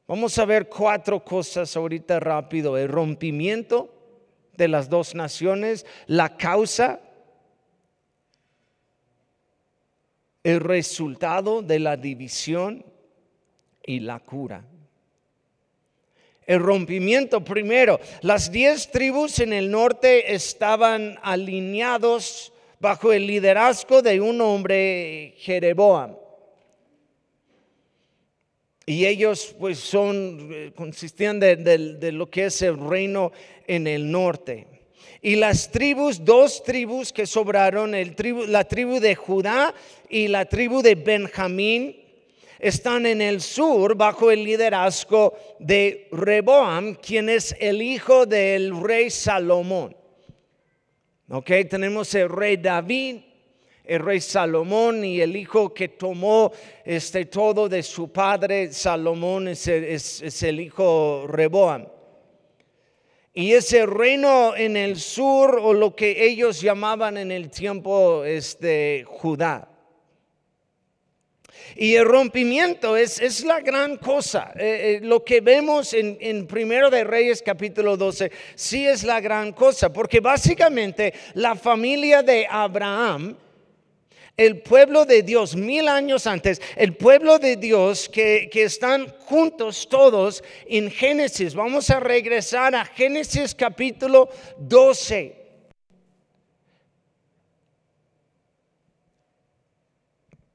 Vamos 0.07 0.38
a 0.38 0.45
ver 0.45 0.67
cuatro 0.67 1.23
cosas 1.23 1.75
ahorita 1.77 2.19
rápido. 2.19 2.77
El 2.77 2.89
rompimiento 2.89 3.93
de 4.57 4.67
las 4.67 4.89
dos 4.89 5.15
naciones, 5.15 5.85
la 6.07 6.35
causa 6.35 7.00
el 10.43 10.59
resultado 10.59 11.62
de 11.62 11.79
la 11.79 11.97
división 11.97 12.85
y 13.85 14.00
la 14.01 14.19
cura. 14.19 14.65
El 16.45 16.59
rompimiento 16.59 17.43
primero, 17.43 18.00
las 18.21 18.51
diez 18.51 18.91
tribus 18.91 19.39
en 19.39 19.53
el 19.53 19.71
norte 19.71 20.33
estaban 20.33 21.17
alineados 21.21 22.51
bajo 22.79 23.13
el 23.13 23.25
liderazgo 23.25 24.01
de 24.01 24.19
un 24.19 24.41
hombre 24.41 25.35
Jereboam. 25.38 26.17
Y 28.85 29.05
ellos 29.05 29.55
pues 29.57 29.79
son, 29.79 30.50
eh, 30.51 30.73
consistían 30.75 31.39
de, 31.39 31.55
de 31.55 32.12
lo 32.12 32.29
que 32.29 32.47
es 32.47 32.62
el 32.62 32.77
reino 32.77 33.31
en 33.65 33.88
el 33.88 34.12
norte. 34.12 34.67
Y 35.22 35.36
las 35.36 35.72
tribus, 35.72 36.24
dos 36.24 36.63
tribus 36.63 37.13
que 37.13 37.25
sobraron, 37.25 37.93
la 38.48 38.63
tribu 38.65 39.00
de 39.00 39.15
Judá 39.15 39.74
y 40.10 40.27
la 40.27 40.45
tribu 40.45 40.81
de 40.81 40.95
Benjamín, 40.95 41.95
están 42.63 43.05
en 43.05 43.22
el 43.22 43.41
sur 43.41 43.95
bajo 43.95 44.31
el 44.31 44.43
liderazgo 44.43 45.33
de 45.60 46.07
Reboam, 46.12 46.95
quien 46.95 47.27
es 47.27 47.55
el 47.60 47.81
hijo 47.81 48.25
del 48.25 48.81
rey 48.81 49.10
Salomón. 49.10 49.95
Ok, 51.29 51.51
tenemos 51.69 52.13
el 52.15 52.29
rey 52.29 52.57
David, 52.57 53.17
el 53.83 54.00
rey 54.00 54.22
Salomón 54.22 55.03
y 55.03 55.19
el 55.19 55.36
hijo 55.36 55.74
que 55.74 55.89
tomó 55.89 56.51
este 56.86 57.25
todo 57.25 57.67
de 57.67 57.83
su 57.83 58.12
padre 58.12 58.72
Salomón 58.72 59.50
es, 59.50 59.67
es 59.67 60.43
el 60.43 60.62
hijo 60.62 61.25
Reboam. 61.27 61.86
Y 63.33 63.53
ese 63.53 63.87
reino 63.87 64.55
en 64.55 64.77
el 64.77 64.99
sur, 64.99 65.59
o 65.59 65.73
lo 65.73 65.95
que 65.95 66.23
ellos 66.23 66.61
llamaban 66.61 67.17
en 67.17 67.31
el 67.31 67.49
tiempo 67.49 68.23
este, 68.23 69.03
Judá. 69.07 69.69
Y 71.75 71.95
el 71.95 72.05
rompimiento 72.05 72.95
es, 72.95 73.19
es 73.19 73.43
la 73.43 73.59
gran 73.61 73.97
cosa. 73.97 74.51
Eh, 74.55 74.99
eh, 75.01 75.05
lo 75.05 75.23
que 75.23 75.41
vemos 75.41 75.93
en, 75.93 76.17
en 76.21 76.45
Primero 76.45 76.91
de 76.91 77.03
Reyes 77.03 77.41
capítulo 77.43 77.97
12 77.97 78.31
sí 78.53 78.85
es 78.85 79.03
la 79.03 79.19
gran 79.19 79.53
cosa, 79.53 79.91
porque 79.91 80.19
básicamente 80.19 81.13
la 81.33 81.55
familia 81.55 82.21
de 82.21 82.45
Abraham 82.47 83.35
el 84.35 84.61
pueblo 84.61 85.05
de 85.05 85.21
Dios, 85.21 85.55
mil 85.55 85.87
años 85.87 86.25
antes, 86.25 86.61
el 86.75 86.95
pueblo 86.95 87.37
de 87.37 87.55
Dios 87.55 88.09
que, 88.09 88.49
están 88.53 89.07
juntos 89.25 89.87
todos 89.87 90.43
en 90.65 90.89
Génesis. 90.89 91.53
Vamos 91.53 91.89
a 91.89 91.99
regresar 91.99 92.73
a 92.73 92.85
Génesis 92.85 93.53
capítulo 93.53 94.29
12. 94.57 95.41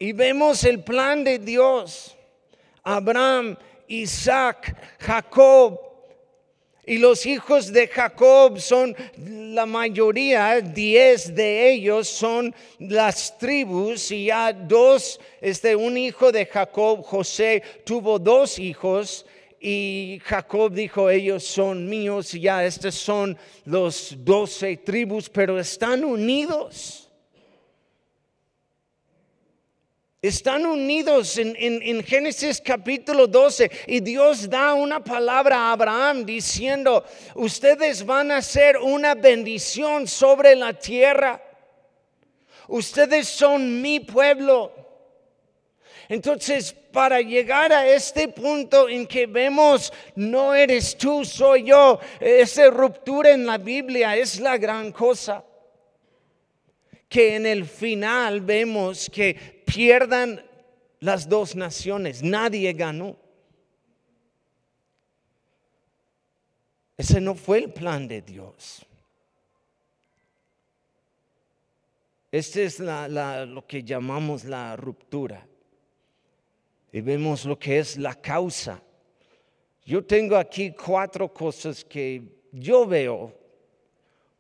Y 0.01 0.13
vemos 0.13 0.65
el 0.65 0.83
plan 0.83 1.25
de 1.25 1.39
Dios. 1.39 2.17
Abraham, 2.83 3.57
Isaac, 3.89 4.77
Jacob, 5.01 5.88
y 6.89 6.97
los 6.97 7.27
hijos 7.27 7.71
de 7.71 7.87
Jacob 7.87 8.59
son 8.59 8.97
la 9.19 9.67
mayoría, 9.67 10.61
diez 10.63 11.35
de 11.35 11.71
ellos 11.71 12.09
son 12.09 12.55
las 12.79 13.37
tribus 13.37 14.11
y 14.11 14.27
ya 14.27 14.55
dos, 14.55 15.21
este, 15.43 15.77
un 15.77 15.99
hijo 15.99 16.33
de 16.33 16.47
Jacob, 16.47 17.03
José, 17.03 17.63
tuvo 17.85 18.19
dos 18.19 18.59
hijos 18.59 19.27
y 19.61 20.19
Jacob 20.25 20.73
dijo, 20.73 21.11
ellos 21.11 21.45
son 21.45 21.87
míos 21.87 22.33
y 22.33 22.41
ya 22.41 22.65
estos 22.65 22.95
son 22.95 23.37
los 23.67 24.17
doce 24.25 24.79
tribus, 24.79 25.29
pero 25.29 25.59
están 25.59 26.03
unidos. 26.05 27.08
Están 30.21 30.67
unidos 30.67 31.39
en, 31.39 32.03
Génesis 32.03 32.61
capítulo 32.61 33.29
12 33.29 33.71
y 33.87 34.01
Dios 34.01 34.51
da 34.51 34.75
una 34.75 34.99
palabra 34.99 35.57
a 35.57 35.73
Abraham 35.73 36.25
diciendo, 36.25 37.05
ustedes 37.37 38.05
van 38.05 38.33
a 38.33 38.43
ser 38.43 38.79
una 38.79 39.15
bendición 39.15 40.09
sobre 40.09 40.57
la 40.57 40.73
tierra. 40.73 41.41
Ustedes 42.67 43.29
son 43.29 43.81
mi 43.81 44.01
pueblo. 44.01 44.73
Entonces, 46.09 46.73
para 46.73 47.21
llegar 47.21 47.73
a 47.73 47.87
este 47.87 48.27
punto 48.27 48.89
en 48.89 49.07
que 49.07 49.27
vemos, 49.27 49.93
no 50.17 50.53
eres 50.53 50.99
tú, 50.99 51.25
soy 51.25 51.63
yo, 51.63 52.01
esa 52.19 52.69
ruptura 52.71 53.31
en 53.31 53.47
la 53.47 53.57
Biblia 53.59 54.17
es 54.17 54.41
la 54.41 54.59
gran 54.59 54.91
cosa. 54.91 55.45
Que 57.09 57.37
en 57.37 57.47
el 57.47 57.65
final 57.65 58.41
vemos 58.41 59.09
que 59.11 59.63
pierdan 59.65 60.45
las 61.01 61.29
dos 61.29 61.55
naciones, 61.57 62.23
nadie 62.23 62.73
ganó. 62.73 63.17
Ese 66.97 67.21
no 67.21 67.35
fue 67.37 67.59
el 67.59 67.73
plan 67.73 68.09
de 68.09 68.21
Dios. 68.23 68.85
Este 72.31 72.65
es 72.65 72.81
lo 72.81 73.65
que 73.67 73.83
llamamos 73.83 74.45
la 74.45 74.77
ruptura. 74.77 75.47
Y 76.91 77.01
vemos 77.01 77.45
lo 77.45 77.59
que 77.59 77.79
es 77.79 77.97
la 77.97 78.15
causa. 78.15 78.83
Yo 79.85 80.05
tengo 80.05 80.37
aquí 80.37 80.73
cuatro 80.73 81.33
cosas 81.33 81.85
que 81.85 82.23
yo 82.53 82.87
veo 82.87 83.38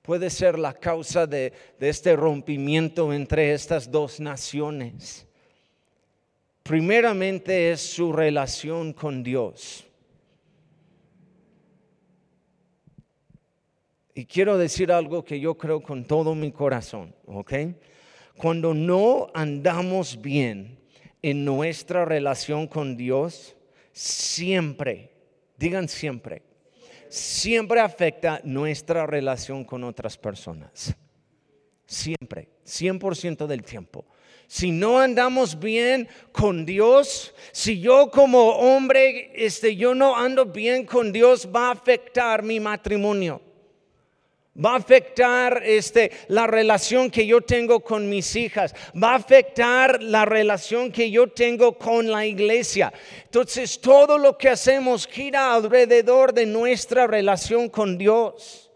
puede 0.09 0.31
ser 0.31 0.59
la 0.59 0.73
causa 0.73 1.27
de, 1.27 1.53
este 1.79 2.17
rompimiento 2.17 3.13
entre 3.13 3.53
estas 3.53 3.91
dos 3.91 4.21
naciones. 4.21 5.27
Primeramente 6.63 7.73
es 7.73 7.83
su 7.83 8.11
relación 8.11 8.95
con 8.95 9.23
Dios. 9.23 9.85
Y 14.15 14.25
quiero 14.25 14.57
decir 14.57 14.91
algo 14.91 15.23
que 15.23 15.39
yo 15.39 15.59
creo 15.59 15.83
con 15.83 16.07
todo 16.07 16.35
mi 16.35 16.53
corazón, 16.53 17.15
¿ok? 17.27 17.53
Cuando 18.39 18.73
no 18.73 19.29
andamos 19.35 20.23
bien 20.23 20.79
en 21.21 21.45
nuestra 21.45 22.07
relación 22.07 22.67
con 22.67 22.97
Dios, 22.97 23.55
siempre, 23.93 25.11
digan 25.59 25.87
siempre, 25.87 26.48
siempre 27.09 27.81
afecta 27.81 28.41
nuestra 28.45 29.07
relación 29.07 29.65
con 29.65 29.85
otras 29.85 30.17
personas. 30.17 30.95
Siempre, 31.87 32.49
100% 32.65 33.47
del 33.47 33.63
tiempo. 33.63 34.05
Si 34.47 34.71
no 34.71 34.99
andamos 34.99 35.59
bien 35.59 36.09
con 36.33 36.65
Dios, 36.65 37.35
si 37.53 37.81
yo 37.81 38.11
como 38.11 38.51
hombre, 38.51 39.31
este, 39.35 39.77
yo 39.77 39.95
no 39.95 40.17
ando 40.17 40.47
bien 40.47 40.87
con 40.87 41.13
Dios, 41.13 41.49
va 41.55 41.69
a 41.69 41.73
afectar 41.73 42.43
mi 42.43 42.61
matrimonio 42.61 43.48
va 44.65 44.73
a 44.73 44.77
afectar 44.77 45.63
este, 45.65 46.11
la 46.29 46.47
relación 46.47 47.11
que 47.11 47.27
yo 47.27 47.41
tengo 47.41 47.81
con 47.81 48.09
mis 48.09 48.35
hijas, 48.37 48.75
va 49.01 49.13
a 49.13 49.17
afectar 49.17 50.03
la 50.03 50.25
relación 50.25 50.91
que 50.91 51.11
yo 51.11 51.29
tengo 51.29 51.79
con 51.79 52.11
la 52.11 52.27
iglesia. 52.27 52.93
Entonces 53.25 53.81
todo 53.81 54.19
lo 54.19 54.37
que 54.37 54.49
hacemos 54.49 55.07
gira 55.07 55.55
alrededor 55.55 56.35
de 56.35 56.47
nuestra 56.47 57.07
relación 57.07 57.69
con 57.69 57.97
Dios. 57.97 58.71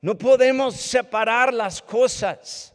No 0.00 0.16
podemos 0.16 0.76
separar 0.76 1.52
las 1.52 1.80
cosas. 1.80 2.72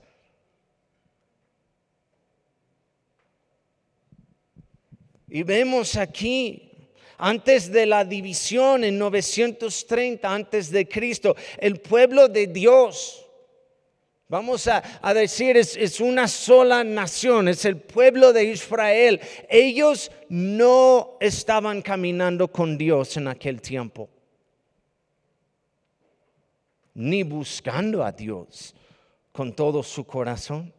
Y 5.28 5.44
vemos 5.44 5.96
aquí 5.96 6.71
antes 7.22 7.72
de 7.72 7.86
la 7.86 8.04
división 8.04 8.84
en 8.84 8.98
930 8.98 10.34
antes 10.34 10.72
de 10.72 10.88
Cristo, 10.88 11.36
el 11.60 11.80
pueblo 11.80 12.28
de 12.28 12.48
Dios, 12.48 13.24
vamos 14.28 14.68
a, 14.68 15.14
decir, 15.14 15.56
es, 15.56 15.78
es 15.78 16.02
una 16.02 16.28
sola 16.28 16.84
nación, 16.84 17.48
es 17.48 17.64
el 17.66 17.78
pueblo 17.78 18.34
de 18.34 18.46
Israel. 18.46 19.22
Ellos 19.48 20.12
no 20.30 21.18
estaban 21.20 21.84
caminando 21.84 22.48
con 22.48 22.76
Dios 22.76 23.16
en 23.18 23.28
aquel 23.28 23.62
tiempo, 23.62 24.10
ni 26.96 27.22
buscando 27.22 28.04
a 28.04 28.12
Dios 28.12 28.74
con 29.32 29.54
todo 29.54 29.84
su 29.84 30.06
corazón. 30.06 30.74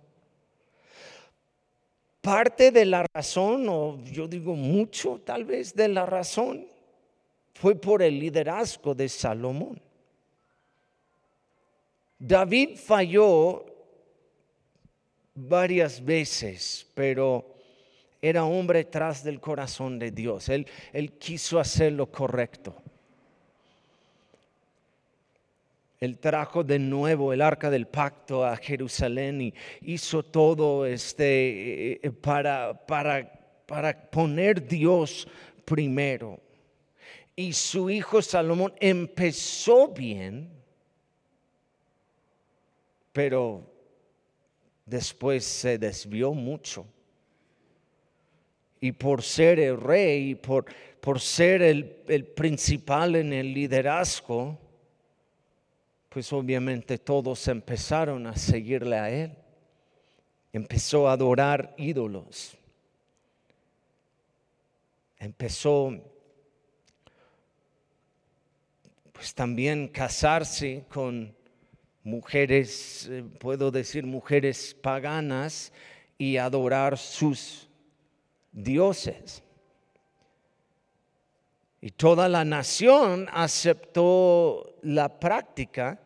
Parte 2.22 2.70
de 2.70 2.84
la 2.84 3.04
razón, 3.12 3.66
o 3.68 3.98
yo 4.04 4.28
digo 4.28 4.54
mucho 4.54 5.20
tal 5.24 5.44
vez 5.44 5.74
de 5.74 5.88
la 5.88 6.06
razón, 6.06 6.64
fue 7.52 7.74
por 7.74 8.00
el 8.00 8.18
liderazgo 8.18 8.94
de 8.94 9.08
Salomón. 9.08 9.80
David 12.16 12.76
falló 12.76 13.66
varias 15.34 16.04
veces, 16.04 16.86
pero 16.94 17.56
era 18.20 18.44
hombre 18.44 18.84
tras 18.84 19.24
del 19.24 19.40
corazón 19.40 19.98
de 19.98 20.12
Dios. 20.12 20.48
Él, 20.48 20.64
él 20.92 21.14
quiso 21.18 21.58
hacer 21.58 21.92
lo 21.92 22.06
correcto. 22.06 22.80
Él 26.02 26.18
trajo 26.18 26.64
de 26.64 26.80
nuevo 26.80 27.32
el 27.32 27.40
arca 27.40 27.70
del 27.70 27.86
pacto 27.86 28.44
a 28.44 28.56
Jerusalén 28.56 29.40
y 29.40 29.54
hizo 29.82 30.24
todo 30.24 30.84
este 30.84 32.04
eh, 32.04 32.10
para, 32.10 32.76
para, 32.88 33.62
para 33.64 34.10
poner 34.10 34.66
Dios 34.66 35.28
primero. 35.64 36.40
Y 37.36 37.52
su 37.52 37.88
hijo 37.88 38.20
Salomón 38.20 38.74
empezó 38.80 39.86
bien, 39.86 40.50
pero 43.12 43.72
después 44.84 45.44
se 45.44 45.78
desvió 45.78 46.34
mucho. 46.34 46.84
Y 48.80 48.90
por 48.90 49.22
ser 49.22 49.60
el 49.60 49.80
rey, 49.80 50.34
por, 50.34 50.64
por 51.00 51.20
ser 51.20 51.62
el, 51.62 52.02
el 52.08 52.26
principal 52.26 53.14
en 53.14 53.32
el 53.32 53.54
liderazgo, 53.54 54.58
pues 56.12 56.30
obviamente 56.32 56.98
todos 56.98 57.48
empezaron 57.48 58.26
a 58.26 58.36
seguirle 58.36 58.98
a 58.98 59.08
él. 59.08 59.34
Empezó 60.52 61.08
a 61.08 61.12
adorar 61.12 61.74
ídolos. 61.78 62.56
Empezó 65.18 66.02
pues 69.12 69.34
también 69.34 69.88
casarse 69.88 70.84
con 70.88 71.34
mujeres, 72.02 73.08
eh, 73.08 73.22
puedo 73.38 73.70
decir 73.70 74.04
mujeres 74.04 74.76
paganas 74.82 75.72
y 76.18 76.36
adorar 76.36 76.98
sus 76.98 77.68
dioses. 78.50 79.42
Y 81.80 81.90
toda 81.90 82.28
la 82.28 82.44
nación 82.44 83.28
aceptó 83.32 84.71
la 84.82 85.18
práctica 85.20 86.00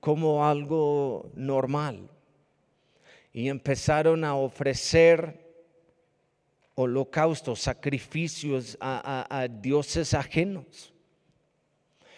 como 0.00 0.46
algo 0.46 1.30
normal. 1.34 2.10
Y 3.32 3.48
empezaron 3.48 4.24
a 4.24 4.34
ofrecer 4.34 5.48
holocaustos, 6.74 7.60
sacrificios 7.60 8.76
a, 8.80 9.46
dioses 9.50 10.14
ajenos. 10.14 10.92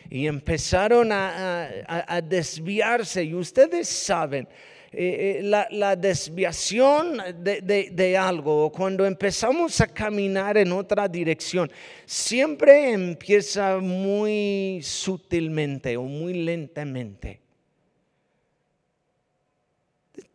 Y 0.08 0.26
empezaron 0.26 1.10
a 1.12 2.20
desviarse. 2.22 3.24
Y 3.24 3.34
ustedes 3.34 3.88
saben, 3.88 4.48
eh, 4.94 5.40
eh, 5.40 5.42
la, 5.42 5.96
desviación 5.96 7.16
de, 7.42 8.16
algo, 8.18 8.70
cuando 8.70 9.06
empezamos 9.06 9.80
a 9.80 9.86
caminar 9.86 10.58
en 10.58 10.70
otra 10.70 11.08
dirección, 11.08 11.70
siempre 12.04 12.92
empieza 12.92 13.78
muy 13.78 14.80
sutilmente 14.82 15.96
o 15.96 16.02
muy 16.02 16.34
lentamente. 16.34 17.40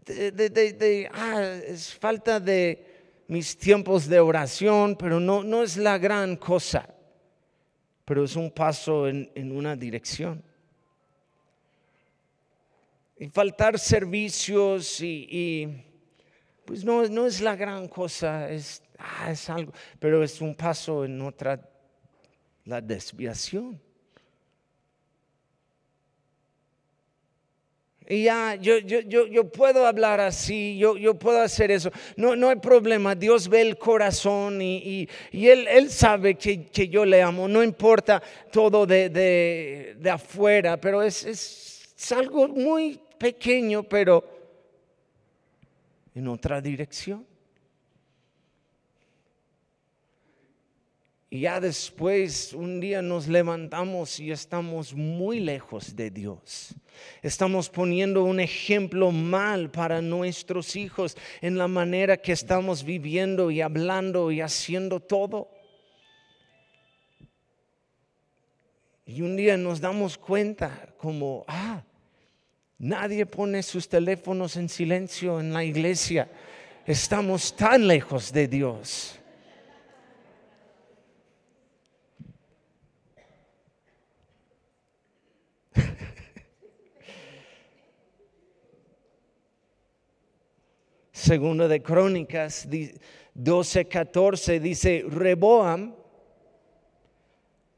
De, 0.06 1.10
ah, 1.14 1.60
es 1.68 1.94
falta 1.94 2.40
de 2.40 3.24
mis 3.28 3.56
tiempos 3.58 4.08
de 4.08 4.20
oración, 4.20 4.96
pero 4.96 5.20
no, 5.20 5.44
no 5.44 5.62
es 5.62 5.78
la 5.78 6.00
gran 6.00 6.36
cosa, 6.36 6.90
pero 8.06 8.24
es 8.24 8.36
un 8.36 8.50
paso 8.50 9.08
en 9.08 9.52
una 9.52 9.76
dirección 9.76 10.47
y 13.20 13.28
faltar 13.30 13.80
servicios 13.80 15.02
y, 15.02 15.68
pues 16.66 16.84
no, 16.84 17.08
no, 17.08 17.26
es 17.26 17.42
la 17.42 17.56
gran 17.56 17.88
cosa, 17.88 18.50
es, 18.50 18.84
ah, 18.98 19.32
es 19.32 19.50
algo, 19.50 19.74
pero 20.00 20.24
es 20.24 20.40
un 20.42 20.54
paso 20.54 21.06
en 21.06 21.22
otra, 21.22 21.60
la 22.66 22.82
desviación. 22.82 23.82
Y 28.10 28.24
ya, 28.24 28.56
yo, 28.56 28.78
yo, 28.78 29.02
yo, 29.02 29.28
yo, 29.28 29.52
puedo 29.52 29.86
hablar 29.86 30.22
así, 30.22 30.78
yo, 30.78 30.96
yo 30.96 31.16
puedo 31.16 31.42
hacer 31.42 31.72
eso. 31.72 31.92
No, 32.16 32.38
no 32.38 32.48
hay 32.48 32.56
problema, 32.56 33.16
Dios 33.16 33.50
ve 33.50 33.60
el 33.60 33.78
corazón 33.78 34.62
y, 34.62 35.10
y, 35.30 35.48
él, 35.50 35.68
él, 35.68 35.90
sabe 35.90 36.36
que, 36.36 36.68
que, 36.68 36.88
yo 36.88 37.04
le 37.04 37.22
amo. 37.22 37.50
No 37.50 37.62
importa 37.62 38.24
todo 38.50 38.86
de, 38.86 39.10
de, 39.10 39.98
de 40.00 40.10
afuera, 40.10 40.80
pero 40.80 41.02
es, 41.02 41.26
es 41.26 42.12
algo 42.14 42.48
muy 42.48 42.98
pequeño, 43.18 43.84
pero 43.84 44.24
en 46.14 46.28
otra 46.28 46.62
dirección. 46.62 47.26
Y 51.30 51.42
ya 51.42 51.60
después 51.60 52.54
un 52.54 52.80
día 52.80 53.02
nos 53.02 53.28
levantamos 53.28 54.20
y 54.20 54.32
estamos 54.32 54.94
muy 54.94 55.42
lejos 55.42 55.96
de 55.96 56.10
Dios. 56.10 56.74
Estamos 57.22 57.70
poniendo 57.70 58.24
un 58.24 58.40
ejemplo 58.40 59.12
mal 59.12 59.70
para 59.70 60.02
nuestros 60.02 60.76
hijos 60.76 61.18
en 61.42 61.58
la 61.58 61.68
manera 61.68 62.18
que 62.18 62.32
estamos 62.32 62.84
viviendo 62.84 63.52
y 63.52 63.60
hablando 63.60 64.32
y 64.32 64.40
haciendo 64.40 65.02
todo. 65.02 65.50
Y 69.06 69.22
un 69.22 69.36
día 69.36 69.58
nos 69.58 69.82
damos 69.82 70.18
cuenta 70.18 70.94
como, 70.98 71.44
ah, 71.48 71.84
nadie 72.80 73.26
pone 73.26 73.64
sus 73.64 73.90
teléfonos 73.90 74.56
en 74.58 74.70
silencio 74.70 75.40
en 75.40 75.54
la 75.54 75.64
iglesia. 75.64 76.30
Estamos 76.86 77.56
tan 77.56 77.88
lejos 77.88 78.32
de 78.32 78.48
Dios. 78.48 79.20
Segundo 91.12 91.68
de 91.68 91.82
Crónicas 91.82 92.70
12:14 92.70 94.60
dice, 94.60 95.04
Reboam 95.08 95.96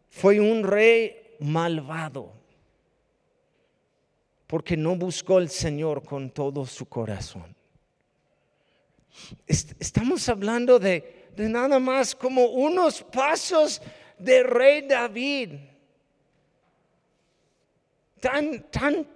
fue 0.09 0.39
un 0.39 0.63
rey 0.63 1.35
malvado 1.39 2.38
porque 4.49 4.75
no 4.75 4.95
buscó 4.95 5.37
al 5.37 5.47
Señor 5.47 6.03
con 6.03 6.31
todo 6.31 6.65
su 6.65 6.87
corazón. 6.87 7.55
Estamos 9.45 10.27
hablando 10.27 10.79
de, 10.79 11.27
de 11.35 11.47
nada 11.47 11.77
más 11.77 12.15
como 12.15 12.45
unos 12.47 13.03
pasos 13.03 13.79
de 14.17 14.41
rey 14.41 14.87
David 14.87 15.51
tan, 18.19 18.63
tan, 18.71 19.07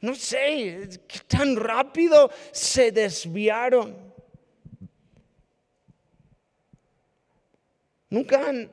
no 0.00 0.12
sé, 0.16 0.88
tan 1.28 1.54
rápido 1.54 2.28
se 2.50 2.90
desviaron. 2.90 3.96
Nunca 8.10 8.48
han 8.48 8.68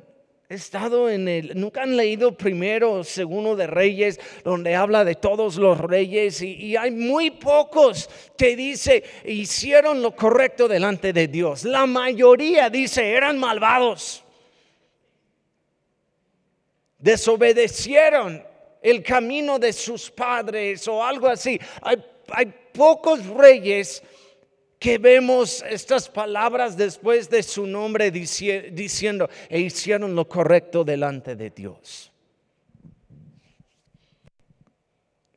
estado 0.51 1.09
en 1.09 1.27
el, 1.27 1.51
nunca 1.59 1.83
han 1.83 1.95
leído 1.97 2.33
primero 2.33 2.91
o 2.91 3.03
segundo 3.03 3.55
de 3.55 3.67
Reyes, 3.67 4.19
donde 4.43 4.75
habla 4.75 5.03
de 5.03 5.15
todos 5.15 5.57
los 5.57 5.77
reyes, 5.79 6.41
y, 6.41 6.53
y, 6.53 6.75
hay 6.75 6.91
muy 6.91 7.31
pocos 7.31 8.09
que 8.37 8.55
dice 8.55 9.03
hicieron 9.25 10.01
lo 10.01 10.15
correcto 10.15 10.67
delante 10.67 11.13
de 11.13 11.27
Dios. 11.27 11.63
La 11.63 11.85
mayoría 11.85 12.69
dice 12.69 13.13
eran 13.13 13.37
malvados, 13.37 14.23
desobedecieron, 16.99 18.51
el 18.81 19.03
camino 19.03 19.59
de 19.59 19.71
sus 19.71 20.09
padres 20.09 20.87
o 20.87 21.03
algo 21.03 21.27
así. 21.27 21.59
Hay, 21.81 22.03
pocos 22.73 23.25
reyes 23.25 24.01
que 24.81 24.97
vemos 24.97 25.63
estas 25.69 26.09
palabras 26.09 26.75
después 26.75 27.29
de 27.29 27.43
su 27.43 27.67
nombre 27.67 28.09
diciendo, 28.09 29.29
e 29.47 29.59
hicieron 29.59 30.15
lo 30.15 30.27
correcto 30.27 30.83
delante 30.83 31.35
de 31.35 31.51
Dios. 31.51 32.11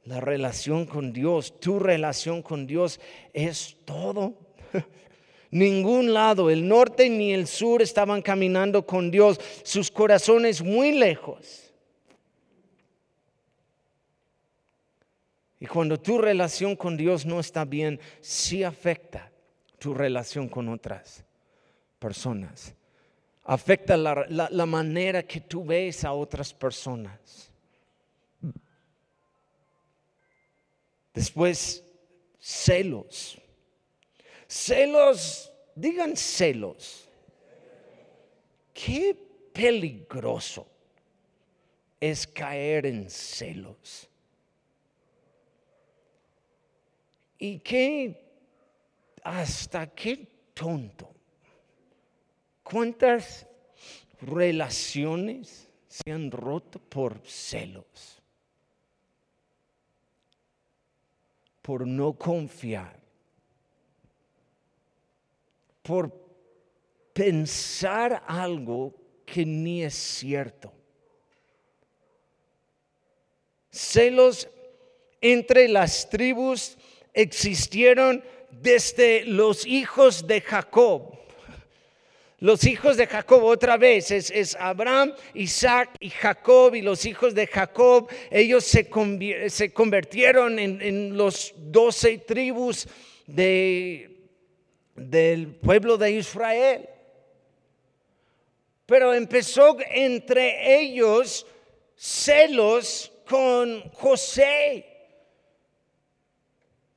La 0.05 0.19
relación 0.19 0.87
con 0.87 1.13
Dios, 1.13 1.61
tu 1.61 1.79
relación 1.79 2.41
con 2.41 2.67
Dios 2.67 2.99
es 3.35 3.77
todo. 3.85 4.33
Ningún 5.51 6.15
lado, 6.15 6.49
el 6.49 6.67
norte 6.67 7.11
ni 7.11 7.35
el 7.35 7.47
sur 7.47 7.83
estaban 7.83 8.23
caminando 8.23 8.87
con 8.87 9.11
Dios, 9.11 9.39
sus 9.63 9.91
corazones 9.91 10.63
muy 10.63 10.93
lejos. 10.93 11.71
Y 15.61 15.67
cuando 15.67 16.01
tu 16.01 16.17
relación 16.17 16.77
con 16.77 16.97
Dios 16.97 17.27
no 17.27 17.41
está 17.41 17.67
bien, 17.67 18.01
sí 18.23 18.63
afecta 18.63 19.33
tu 19.79 19.95
relación 19.95 20.49
con 20.49 20.69
otras 20.69 21.25
personas. 21.99 22.75
Afecta 23.45 23.97
la, 23.97 24.67
manera 24.67 25.23
que 25.23 25.41
tú 25.41 25.65
ves 25.65 26.05
a 26.05 26.13
otras 26.13 26.53
personas. 26.53 27.51
Después, 31.13 31.85
celos. 32.41 33.39
Celos, 34.49 35.53
digan 35.75 36.17
celos. 36.17 37.09
Qué 38.73 39.17
peligroso 39.53 40.67
es 42.01 42.27
caer 42.27 42.87
en 42.87 43.09
celos. 43.09 44.09
Y 47.39 47.59
qué, 47.61 48.24
hasta 49.25 49.87
qué 49.87 50.29
tonto. 50.53 51.11
¿Cuántas 52.63 53.47
relaciones 54.21 55.69
se 55.89 56.13
han 56.13 56.31
roto 56.31 56.79
por 56.79 57.21
celos? 57.27 58.23
Por 61.63 61.87
no 61.87 62.13
confiar. 62.13 63.01
Por 65.83 66.13
pensar 67.15 68.23
algo 68.27 68.95
que 69.25 69.47
ni 69.47 69.83
es 69.83 69.95
cierto. 69.95 70.73
Celos 73.71 74.49
entre 75.21 75.69
las 75.69 76.09
tribus 76.11 76.77
existieron 77.15 78.23
desde 78.61 79.25
los 79.25 79.67
hijos 79.67 80.27
de 80.27 80.41
Jacob. 80.41 81.15
Los 82.41 82.65
hijos 82.65 82.97
de 82.97 83.07
Jacob 83.07 83.43
otra 83.43 83.79
vez 83.79 84.11
es, 84.11 84.55
Abraham, 84.61 85.15
Isaac 85.33 85.97
y 85.99 86.11
Jacob 86.11 86.75
y 86.75 86.83
los 86.83 87.07
hijos 87.07 87.35
de 87.35 87.47
Jacob, 87.47 88.11
ellos 88.31 88.65
se, 88.65 88.87
convirtieron 89.73 90.59
en, 90.59 91.17
los 91.17 91.55
doce 91.57 92.19
tribus 92.19 92.87
de, 93.27 94.29
del 94.95 95.55
pueblo 95.57 95.97
de 95.97 96.13
Israel. 96.13 96.89
Pero 98.85 99.15
empezó 99.15 99.79
entre 99.91 100.83
ellos 100.83 101.47
celos 101.97 103.11
con 103.27 103.81
José 103.93 104.94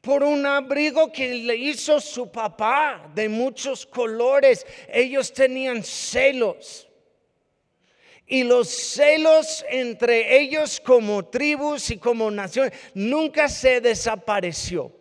por 0.08 0.24
un 0.24 0.46
abrigo 0.46 1.12
que 1.12 1.36
le 1.36 1.58
hizo 1.58 2.00
su 2.00 2.32
papá 2.32 3.12
de 3.14 3.28
muchos 3.28 3.86
colores. 3.86 4.66
Ellos 4.88 5.34
tenían 5.34 5.84
celos. 5.84 6.88
Y 8.26 8.46
los 8.46 8.70
celos 8.70 9.66
entre 9.70 10.40
ellos 10.40 10.80
como 10.80 11.26
tribus 11.26 11.92
y 11.92 11.98
como 11.98 12.32
naciones 12.32 12.72
nunca 12.94 13.50
se 13.50 13.82
desapareció. 13.82 14.94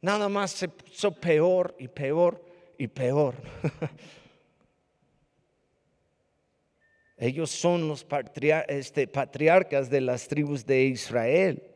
Nada 0.00 0.28
más 0.28 0.52
se 0.52 0.68
puso 0.68 1.10
peor 1.10 1.74
y 1.76 1.88
peor 1.88 2.40
y 2.78 2.86
peor. 2.86 3.34
Ellos 7.18 7.50
son 7.50 7.88
los 7.88 8.06
este, 8.68 9.08
patriarcas 9.08 9.90
de 9.90 10.00
las 10.00 10.28
tribus 10.28 10.64
de 10.64 10.84
Israel. 10.84 11.69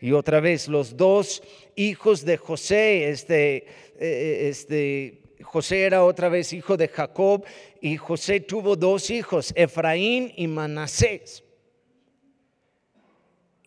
Y 0.00 0.12
otra 0.12 0.40
vez, 0.40 0.66
los 0.66 0.96
dos 0.96 1.42
hijos 1.76 2.24
de 2.24 2.36
José, 2.38 3.10
este, 3.10 3.66
eh, 3.98 4.48
este, 4.48 5.20
José 5.42 5.82
era 5.82 6.04
otra 6.04 6.28
vez 6.28 6.52
hijo 6.52 6.76
de 6.76 6.88
Jacob 6.88 7.44
y 7.80 7.96
José 7.96 8.40
tuvo 8.40 8.76
dos 8.76 9.10
hijos, 9.10 9.52
Efraín 9.54 10.32
y 10.36 10.46
Manasés. 10.46 11.44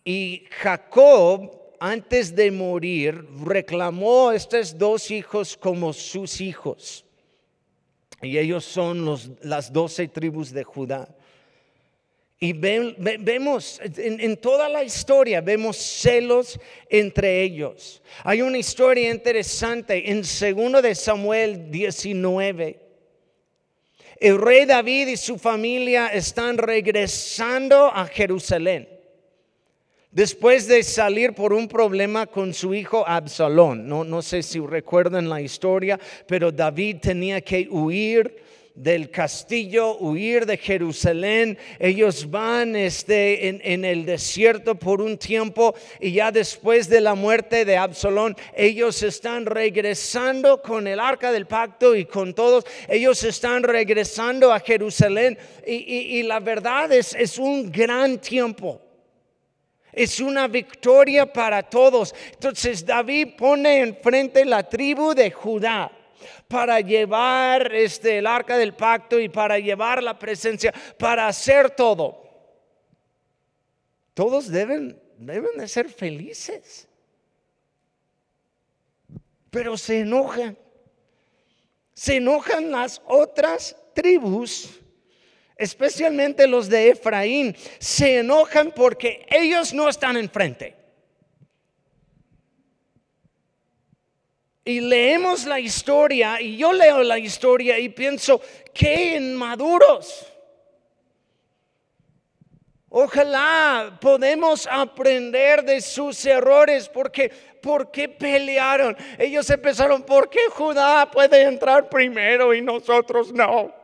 Y 0.04 0.44
Jacob, 0.50 1.50
antes 1.78 2.34
de 2.34 2.50
morir, 2.50 3.26
reclamó 3.44 4.30
a 4.30 4.36
estos 4.36 4.76
dos 4.76 5.10
hijos 5.10 5.56
como 5.56 5.92
sus 5.92 6.40
hijos. 6.40 7.04
Y 8.20 8.38
ellos 8.38 8.64
son 8.64 9.04
los, 9.04 9.30
las 9.42 9.72
doce 9.72 10.08
tribus 10.08 10.50
de 10.50 10.64
Judá. 10.64 11.14
Y 12.44 12.52
vemos 12.52 13.80
en, 13.96 14.36
toda 14.36 14.68
la 14.68 14.84
historia, 14.84 15.40
vemos 15.40 15.78
celos 15.78 16.60
entre 16.90 17.40
ellos. 17.40 18.02
Hay 18.22 18.42
una 18.42 18.58
historia 18.58 19.10
interesante 19.10 20.10
en 20.10 20.20
2 20.20 20.82
de 20.82 20.94
Samuel 20.94 21.70
19. 21.70 22.80
El 24.20 24.38
rey 24.38 24.66
David 24.66 25.08
y 25.08 25.16
su 25.16 25.38
familia 25.38 26.08
están 26.08 26.58
regresando 26.58 27.86
a 27.86 28.04
Jerusalén. 28.08 28.90
Después 30.10 30.68
de 30.68 30.82
salir 30.82 31.32
por 31.32 31.54
un 31.54 31.66
problema 31.66 32.26
con 32.26 32.52
su 32.52 32.74
hijo 32.74 33.08
Absalón, 33.08 33.88
no, 33.88 34.04
no 34.04 34.20
sé 34.20 34.42
si 34.42 34.60
recuerdan 34.60 35.30
la 35.30 35.40
historia, 35.40 35.98
pero 36.28 36.52
David 36.52 36.98
tenía 37.00 37.40
que 37.40 37.66
huir 37.70 38.43
del 38.74 39.10
castillo, 39.10 39.96
huir 39.98 40.46
de 40.46 40.56
Jerusalén. 40.56 41.56
Ellos 41.78 42.28
van 42.28 42.74
este, 42.74 43.48
en, 43.48 43.60
en, 43.62 43.84
el 43.84 44.04
desierto 44.04 44.74
por 44.74 45.00
un 45.00 45.16
tiempo 45.16 45.74
y 46.00 46.12
ya 46.12 46.32
después 46.32 46.88
de 46.88 47.00
la 47.00 47.14
muerte 47.14 47.64
de 47.64 47.76
Absalón, 47.76 48.36
ellos 48.56 49.00
están 49.04 49.46
regresando 49.46 50.60
con 50.60 50.88
el 50.88 50.98
arca 50.98 51.30
del 51.30 51.46
pacto 51.46 51.94
y 51.94 52.04
con 52.04 52.34
todos. 52.34 52.64
Ellos 52.88 53.22
están 53.22 53.62
regresando 53.62 54.52
a 54.52 54.58
Jerusalén 54.58 55.38
y, 55.64 55.74
y, 55.74 56.22
la 56.24 56.40
verdad 56.40 56.90
es, 56.92 57.14
es 57.14 57.38
un 57.38 57.70
gran 57.70 58.18
tiempo. 58.18 58.80
Es 59.92 60.18
una 60.18 60.48
victoria 60.48 61.32
para 61.32 61.62
todos. 61.62 62.12
Entonces 62.32 62.84
David 62.84 63.36
pone 63.38 63.78
enfrente 63.78 64.44
la 64.44 64.68
tribu 64.68 65.14
de 65.14 65.30
Judá 65.30 65.92
para 66.48 66.80
llevar 66.80 67.74
este, 67.74 68.18
el 68.18 68.26
arca 68.26 68.56
del 68.56 68.74
pacto 68.74 69.18
y 69.18 69.28
para 69.28 69.58
llevar 69.58 70.02
la 70.02 70.18
presencia, 70.18 70.72
para 70.98 71.26
hacer 71.26 71.70
todo. 71.70 72.22
Todos 74.14 74.48
deben, 74.48 75.00
deben 75.18 75.58
de 75.58 75.68
ser 75.68 75.88
felices. 75.88 76.88
Pero 79.50 79.76
se 79.76 80.00
enojan. 80.00 80.56
Se 81.92 82.16
enojan 82.16 82.70
las 82.70 83.00
otras 83.06 83.76
tribus 83.94 84.80
especialmente 85.56 86.46
los 86.46 86.68
de 86.68 86.90
Efraín, 86.90 87.56
se 87.78 88.18
enojan 88.18 88.72
porque 88.72 89.26
ellos 89.30 89.72
no 89.72 89.88
están 89.88 90.16
enfrente. 90.16 90.83
Y 94.64 94.80
leemos 94.80 95.44
la 95.44 95.60
historia, 95.60 96.40
y 96.40 96.56
yo 96.56 96.72
leo 96.72 97.02
la 97.02 97.18
historia 97.18 97.78
y 97.78 97.90
pienso, 97.90 98.40
qué 98.72 99.16
inmaduros. 99.16 100.26
Ojalá 102.88 103.98
podemos 104.00 104.68
aprender 104.70 105.64
de 105.64 105.80
sus 105.80 106.24
errores, 106.24 106.88
porque 106.88 107.28
¿por 107.60 107.90
qué 107.90 108.08
pelearon? 108.08 108.96
Ellos 109.18 109.50
empezaron, 109.50 110.02
¿por 110.02 110.30
qué 110.30 110.40
Judá 110.48 111.10
puede 111.10 111.42
entrar 111.42 111.88
primero 111.88 112.54
y 112.54 112.62
nosotros 112.62 113.32
no? 113.32 113.74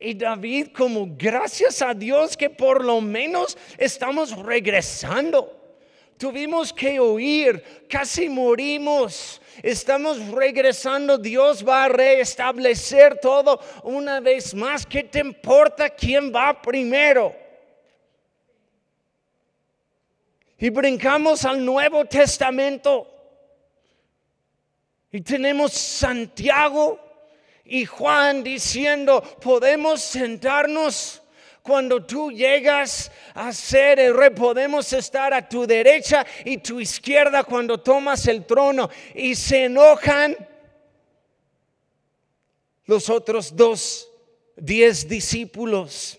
Y 0.00 0.14
David 0.14 0.72
como 0.76 1.06
gracias 1.16 1.80
a 1.80 1.94
Dios 1.94 2.36
que 2.36 2.50
por 2.50 2.84
lo 2.84 3.00
menos 3.00 3.56
estamos 3.78 4.36
regresando. 4.36 5.63
Tuvimos 6.18 6.72
que 6.72 7.00
huir, 7.00 7.86
casi 7.88 8.28
morimos. 8.28 9.40
Estamos 9.62 10.28
regresando, 10.28 11.18
Dios 11.18 11.66
va 11.66 11.84
a 11.84 11.88
restablecer 11.88 13.18
todo 13.18 13.60
una 13.82 14.20
vez 14.20 14.54
más. 14.54 14.86
¿Qué 14.86 15.02
te 15.02 15.20
importa 15.20 15.90
quién 15.90 16.32
va 16.34 16.60
primero? 16.60 17.34
Y 20.58 20.70
brincamos 20.70 21.44
al 21.44 21.64
Nuevo 21.64 22.04
Testamento. 22.04 23.10
Y 25.10 25.20
tenemos 25.20 25.72
Santiago 25.72 26.98
y 27.64 27.84
Juan 27.84 28.42
diciendo, 28.42 29.22
podemos 29.40 30.00
sentarnos 30.00 31.22
cuando 31.64 32.04
tú 32.04 32.30
llegas 32.30 33.10
a 33.32 33.50
ser 33.50 33.98
el 33.98 34.14
rey, 34.14 34.28
podemos 34.28 34.92
estar 34.92 35.32
a 35.32 35.48
tu 35.48 35.66
derecha 35.66 36.26
y 36.44 36.58
tu 36.58 36.78
izquierda 36.78 37.42
cuando 37.42 37.80
tomas 37.80 38.26
el 38.26 38.44
trono 38.44 38.90
y 39.14 39.34
se 39.34 39.64
enojan 39.64 40.36
los 42.84 43.08
otros 43.08 43.56
dos, 43.56 44.10
diez 44.56 45.08
discípulos. 45.08 46.18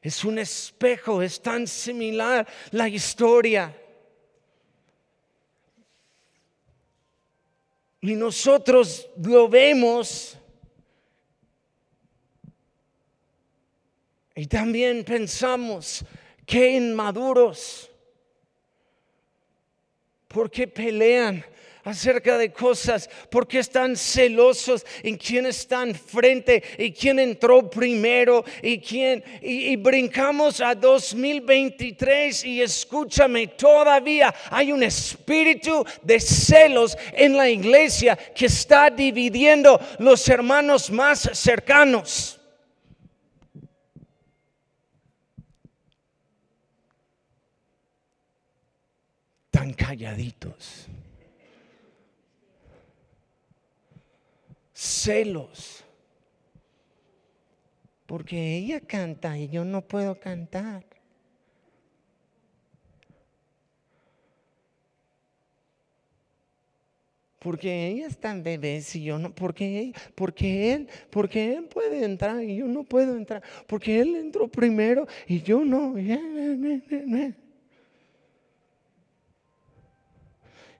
Es 0.00 0.24
un 0.24 0.38
espejo, 0.38 1.20
es 1.20 1.42
tan 1.42 1.66
similar 1.66 2.48
la 2.70 2.88
historia. 2.88 3.76
Y 8.00 8.14
nosotros 8.14 9.10
lo 9.22 9.46
vemos. 9.46 10.35
Y 14.36 14.46
también 14.46 15.02
pensamos 15.02 16.04
que 16.44 16.72
inmaduros. 16.72 17.90
¿Por 20.28 20.50
qué 20.50 20.68
pelean? 20.68 21.44
acerca 21.86 22.36
de 22.36 22.52
cosas, 22.52 23.08
porque 23.30 23.60
están 23.60 23.96
celosos 23.96 24.84
en 25.04 25.16
quién 25.16 25.46
está 25.46 25.84
enfrente 25.84 26.60
y 26.78 26.90
quién 26.90 27.20
entró 27.20 27.70
primero 27.70 28.44
y 28.60 28.80
quién, 28.80 29.22
y, 29.40 29.68
y 29.68 29.76
brincamos 29.76 30.60
a 30.60 30.74
2023 30.74 32.44
y 32.44 32.60
escúchame, 32.60 33.46
todavía 33.46 34.34
hay 34.50 34.72
un 34.72 34.82
espíritu 34.82 35.86
de 36.02 36.18
celos 36.18 36.98
en 37.12 37.36
la 37.36 37.48
iglesia 37.48 38.16
que 38.16 38.46
está 38.46 38.90
dividiendo 38.90 39.80
los 40.00 40.28
hermanos 40.28 40.90
más 40.90 41.30
cercanos. 41.34 42.35
Tan 49.66 49.72
calladitos. 49.72 50.88
celos. 54.72 55.84
Porque 58.04 58.58
ella 58.58 58.80
canta 58.80 59.38
y 59.38 59.48
yo 59.48 59.64
no 59.64 59.80
puedo 59.80 60.20
cantar. 60.20 60.84
Porque 67.38 67.88
ella 67.88 68.06
está 68.06 68.32
en 68.32 68.42
bebés 68.42 68.94
y 68.96 69.04
yo 69.04 69.18
no, 69.18 69.34
porque, 69.34 69.92
porque 70.14 70.74
él, 70.74 70.88
porque 71.10 71.54
él 71.54 71.64
puede 71.64 72.04
entrar 72.04 72.42
y 72.42 72.56
yo 72.56 72.66
no 72.66 72.82
puedo 72.82 73.16
entrar, 73.16 73.42
porque 73.68 74.00
él 74.00 74.16
entró 74.16 74.48
primero 74.48 75.06
y 75.26 75.42
yo 75.42 75.64
no. 75.64 75.94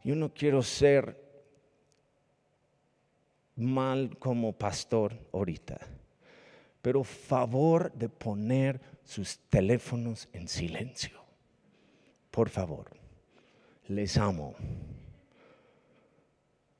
Yo 0.07 0.15
no 0.15 0.33
quiero 0.33 0.63
ser 0.63 1.21
mal 3.57 4.17
como 4.21 4.53
pastor 4.53 5.19
ahorita, 5.33 5.81
pero 6.81 7.03
favor 7.03 7.93
de 7.93 8.09
poner 8.09 8.81
sus 9.03 9.37
teléfonos 9.51 10.29
en 10.33 10.47
silencio. 10.47 11.21
Por 12.31 12.51
favor, 12.51 12.89
les 13.89 14.17
amo, 14.17 14.55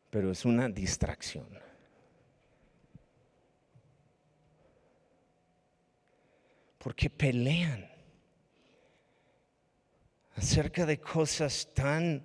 pero 0.09 0.31
es 0.31 0.45
una 0.45 0.69
distracción. 0.69 1.49
Porque 6.79 7.11
pelean 7.11 7.91
acerca 10.37 10.87
de 10.87 11.01
cosas 11.01 11.69
tan, 11.75 12.25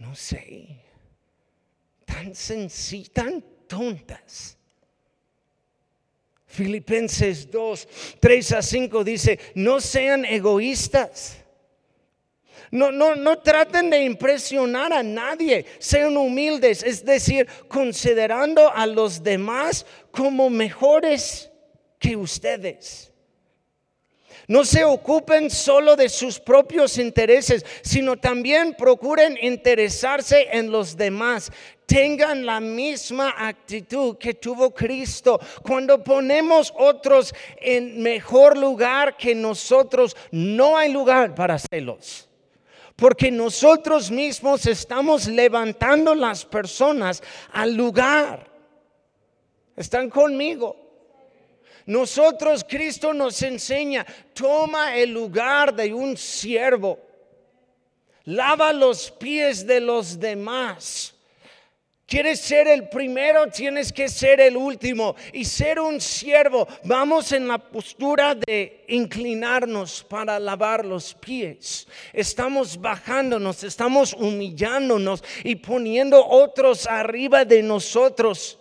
no 0.00 0.14
sé, 0.14 0.66
tan 2.06 2.34
sencillas, 2.34 3.10
tan 3.10 3.44
tontas. 3.68 4.56
Filipenses 6.46 7.48
2, 7.48 7.88
3 8.18 8.52
a 8.52 8.62
5 8.62 9.04
dice, 9.04 9.38
no 9.54 9.80
sean 9.80 10.24
egoístas. 10.24 11.36
No, 12.72 12.90
no, 12.90 13.14
no 13.14 13.38
traten 13.38 13.90
de 13.90 14.02
impresionar 14.02 14.92
a 14.92 15.02
nadie, 15.02 15.66
sean 15.78 16.16
humildes, 16.16 16.82
es 16.82 17.04
decir, 17.04 17.46
considerando 17.68 18.72
a 18.72 18.86
los 18.86 19.22
demás 19.22 19.84
como 20.10 20.48
mejores 20.48 21.50
que 21.98 22.16
ustedes. 22.16 23.09
No 24.50 24.64
se 24.64 24.82
ocupen 24.82 25.48
solo 25.48 25.94
de 25.94 26.08
sus 26.08 26.40
propios 26.40 26.98
intereses, 26.98 27.64
sino 27.82 28.16
también 28.16 28.74
procuren 28.74 29.38
interesarse 29.40 30.48
en 30.50 30.72
los 30.72 30.96
demás. 30.96 31.52
Tengan 31.86 32.44
la 32.44 32.58
misma 32.58 33.32
actitud 33.38 34.18
que 34.18 34.34
tuvo 34.34 34.74
Cristo. 34.74 35.38
Cuando 35.62 36.02
ponemos 36.02 36.74
otros 36.76 37.32
en 37.58 38.02
mejor 38.02 38.58
lugar 38.58 39.16
que 39.16 39.36
nosotros, 39.36 40.16
no 40.32 40.76
hay 40.76 40.92
lugar 40.92 41.32
para 41.32 41.56
celos. 41.56 42.28
Porque 42.96 43.30
nosotros 43.30 44.10
mismos 44.10 44.66
estamos 44.66 45.28
levantando 45.28 46.12
las 46.12 46.44
personas 46.44 47.22
al 47.52 47.76
lugar. 47.76 48.50
¿Están 49.76 50.10
conmigo? 50.10 50.89
Nosotros, 51.86 52.64
Cristo 52.68 53.12
nos 53.14 53.42
enseña, 53.42 54.06
toma 54.34 54.96
el 54.96 55.10
lugar 55.10 55.74
de 55.74 55.92
un 55.92 56.16
siervo, 56.16 56.98
lava 58.24 58.72
los 58.72 59.10
pies 59.10 59.66
de 59.66 59.80
los 59.80 60.18
demás. 60.18 61.14
Quieres 62.10 62.40
ser 62.40 62.66
el 62.66 62.88
primero, 62.88 63.46
tienes 63.46 63.92
que 63.92 64.08
ser 64.08 64.40
el 64.40 64.56
último 64.56 65.14
y 65.32 65.44
ser 65.44 65.78
un 65.78 66.00
siervo. 66.00 66.66
Vamos 66.82 67.30
en 67.30 67.46
la 67.46 67.56
postura 67.56 68.34
de 68.34 68.84
inclinarnos 68.88 70.02
para 70.02 70.40
lavar 70.40 70.84
los 70.84 71.14
pies. 71.14 71.86
Estamos 72.12 72.80
bajándonos, 72.80 73.62
estamos 73.62 74.12
humillándonos 74.12 75.22
y 75.44 75.54
poniendo 75.54 76.26
otros 76.26 76.88
arriba 76.88 77.44
de 77.44 77.62
nosotros. 77.62 78.58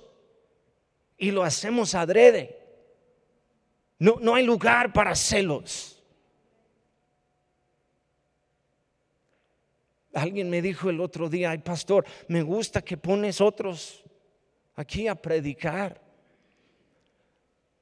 Y 1.17 1.32
lo 1.32 1.43
hacemos 1.43 1.95
adrede. 1.95 2.59
No, 4.00 4.18
no 4.22 4.34
hay 4.34 4.46
lugar 4.46 4.94
para 4.94 5.14
celos. 5.14 6.02
Alguien 10.14 10.50
me 10.50 10.62
dijo 10.62 10.90
el 10.90 11.00
otro 11.02 11.30
día, 11.30 11.52
ay 11.52 11.60
pastor, 11.60 12.06
me 12.28 12.42
gusta 12.42 12.82
que 12.82 12.98
pones 12.98 13.42
otros 13.42 14.04
aquí 14.76 15.08
a 15.08 15.16
predicar. 15.16 16.02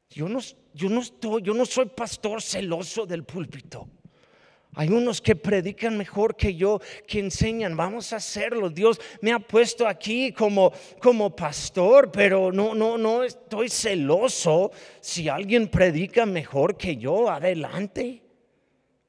Yo 0.10 0.28
no, 0.28 0.40
yo 0.74 0.90
no 0.90 1.02
estoy, 1.02 1.42
yo 1.42 1.54
no 1.54 1.66
soy 1.66 1.86
pastor 1.86 2.42
celoso 2.42 3.06
del 3.06 3.24
púlpito. 3.24 3.88
Hay 4.80 4.90
unos 4.90 5.22
que 5.22 5.36
predican 5.36 5.98
mejor 5.98 6.36
que 6.36 6.54
yo, 6.54 6.80
que 7.08 7.18
enseñan, 7.18 7.76
vamos 7.76 8.14
a 8.14 8.18
hacerlo. 8.18 8.70
Dios 8.70 9.02
me 9.22 9.32
ha 9.32 9.40
puesto 9.40 9.88
aquí 9.88 10.32
como, 10.32 10.72
como 11.02 11.36
pastor, 11.36 12.12
pero 12.12 12.52
no, 12.52 12.76
no, 12.76 12.96
no 12.96 13.24
estoy 13.24 13.70
celoso. 13.70 14.70
Si 15.02 15.30
alguien 15.30 15.68
predica 15.68 16.28
mejor 16.28 16.78
que 16.78 16.96
yo, 16.96 17.28
adelante. 17.28 18.22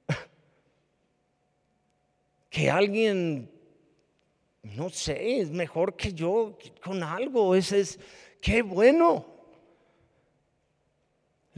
que 2.49 2.71
alguien, 2.71 3.51
no 4.63 4.89
sé, 4.89 5.41
es 5.41 5.51
mejor 5.51 5.97
que 5.97 6.15
yo 6.15 6.57
con 6.83 7.03
algo. 7.03 7.55
Ese 7.55 7.81
es, 7.81 8.01
qué 8.41 8.63
bueno. 8.63 9.38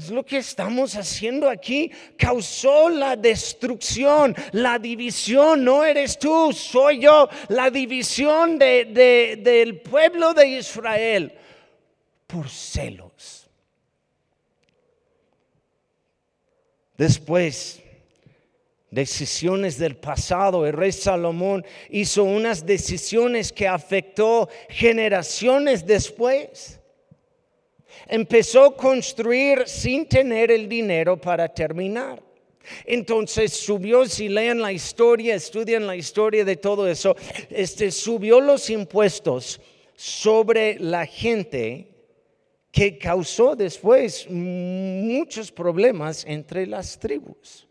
Es 0.01 0.09
lo 0.09 0.25
que 0.25 0.39
estamos 0.39 0.97
haciendo 0.97 1.47
aquí. 1.47 1.93
Causó 2.17 2.89
la 2.89 3.17
destrucción, 3.17 4.35
la 4.53 4.79
división. 4.79 5.63
No 5.63 5.85
eres 5.85 6.19
tú, 6.19 6.55
soy 6.55 7.01
yo. 7.01 7.29
La 7.49 7.71
división 7.71 8.59
del 8.59 9.83
pueblo 9.83 10.33
de 10.33 10.49
Israel 10.49 11.35
por 12.27 12.49
celos. 12.49 13.47
Después 16.97 17.83
decisiones 18.91 19.77
del 19.77 19.97
pasado. 19.97 20.67
El 20.67 20.73
rey 20.73 20.93
Salomón 20.93 21.63
hizo 21.91 22.25
unas 22.25 22.65
decisiones 22.65 23.53
que 23.53 23.69
afectó 23.69 24.49
generaciones 24.71 25.85
después. 25.85 26.80
Empezó 28.11 28.65
a 28.65 28.77
construir 28.77 29.63
sin 29.67 30.07
tener 30.07 30.51
el 30.51 30.69
dinero 30.69 31.17
para 31.17 31.49
terminar. 31.49 32.23
Entonces 32.85 33.53
subió, 33.53 34.05
si 34.07 34.29
leen 34.29 34.61
la 34.61 34.73
historia, 34.73 35.35
estudian 35.35 35.87
la 35.87 35.97
historia 35.97 36.45
de 36.45 36.57
todo 36.57 36.87
eso, 36.87 37.17
este, 37.49 37.91
subió 37.91 38.41
los 38.41 38.69
impuestos 38.69 39.61
sobre 39.97 40.79
la 40.79 41.07
gente 41.07 41.89
que 42.71 42.99
causó 42.99 43.57
después 43.57 44.29
muchos 44.29 45.51
problemas 45.51 46.25
entre 46.27 46.67
las 46.67 46.99
tribus. 46.99 47.67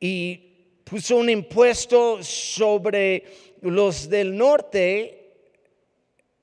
y 0.00 0.36
puso 0.84 1.16
un 1.16 1.30
impuesto 1.30 2.22
sobre 2.22 3.24
los 3.62 4.08
del 4.08 4.36
norte 4.36 5.17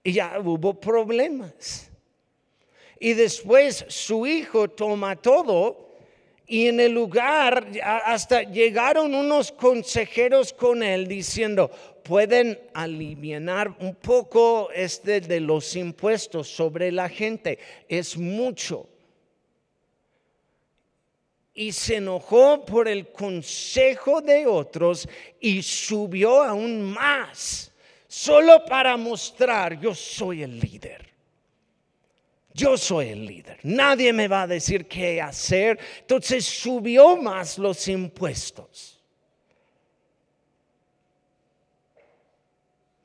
y 0.05 0.13
ya 0.13 0.39
hubo 0.39 0.79
problemas. 0.79 1.89
Y 2.99 3.13
después 3.13 3.83
su 3.89 4.25
hijo 4.25 4.69
toma 4.69 5.15
todo 5.17 5.97
y 6.47 6.67
en 6.67 6.79
el 6.79 6.93
lugar 6.93 7.67
hasta 7.83 8.43
llegaron 8.43 9.15
unos 9.15 9.51
consejeros 9.51 10.53
con 10.53 10.83
él 10.83 11.07
diciendo, 11.07 11.71
pueden 12.03 12.57
aliviar 12.75 13.75
un 13.79 13.95
poco 13.95 14.69
este 14.71 15.21
de 15.21 15.39
los 15.39 15.75
impuestos 15.75 16.47
sobre 16.47 16.91
la 16.91 17.09
gente, 17.09 17.57
es 17.89 18.15
mucho 18.15 18.87
y 21.55 21.71
se 21.71 21.95
enojó 21.95 22.63
por 22.63 22.87
el 22.87 23.07
consejo 23.07 24.21
de 24.21 24.45
otros 24.45 25.07
y 25.39 25.63
subió 25.63 26.43
aún 26.43 26.81
más, 26.83 27.71
solo 28.15 28.63
para 28.63 28.95
mostrar, 28.95 29.77
yo 29.77 29.93
soy 29.93 30.41
el 30.43 30.57
líder. 30.57 31.13
Yo 32.53 32.77
soy 32.77 33.09
el 33.09 33.25
líder. 33.25 33.59
Nadie 33.63 34.13
me 34.13 34.29
va 34.29 34.43
a 34.43 34.47
decir 34.47 34.87
qué 34.87 35.21
hacer. 35.21 35.77
Entonces 35.99 36.45
subió 36.45 37.17
más 37.17 37.57
los 37.57 37.85
impuestos. 37.89 39.03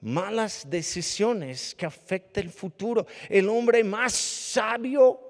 Malas 0.00 0.64
decisiones 0.70 1.74
que 1.74 1.86
afectan 1.86 2.44
el 2.44 2.50
futuro. 2.50 3.04
El 3.28 3.48
hombre 3.48 3.82
más 3.82 4.12
sabio 4.12 5.20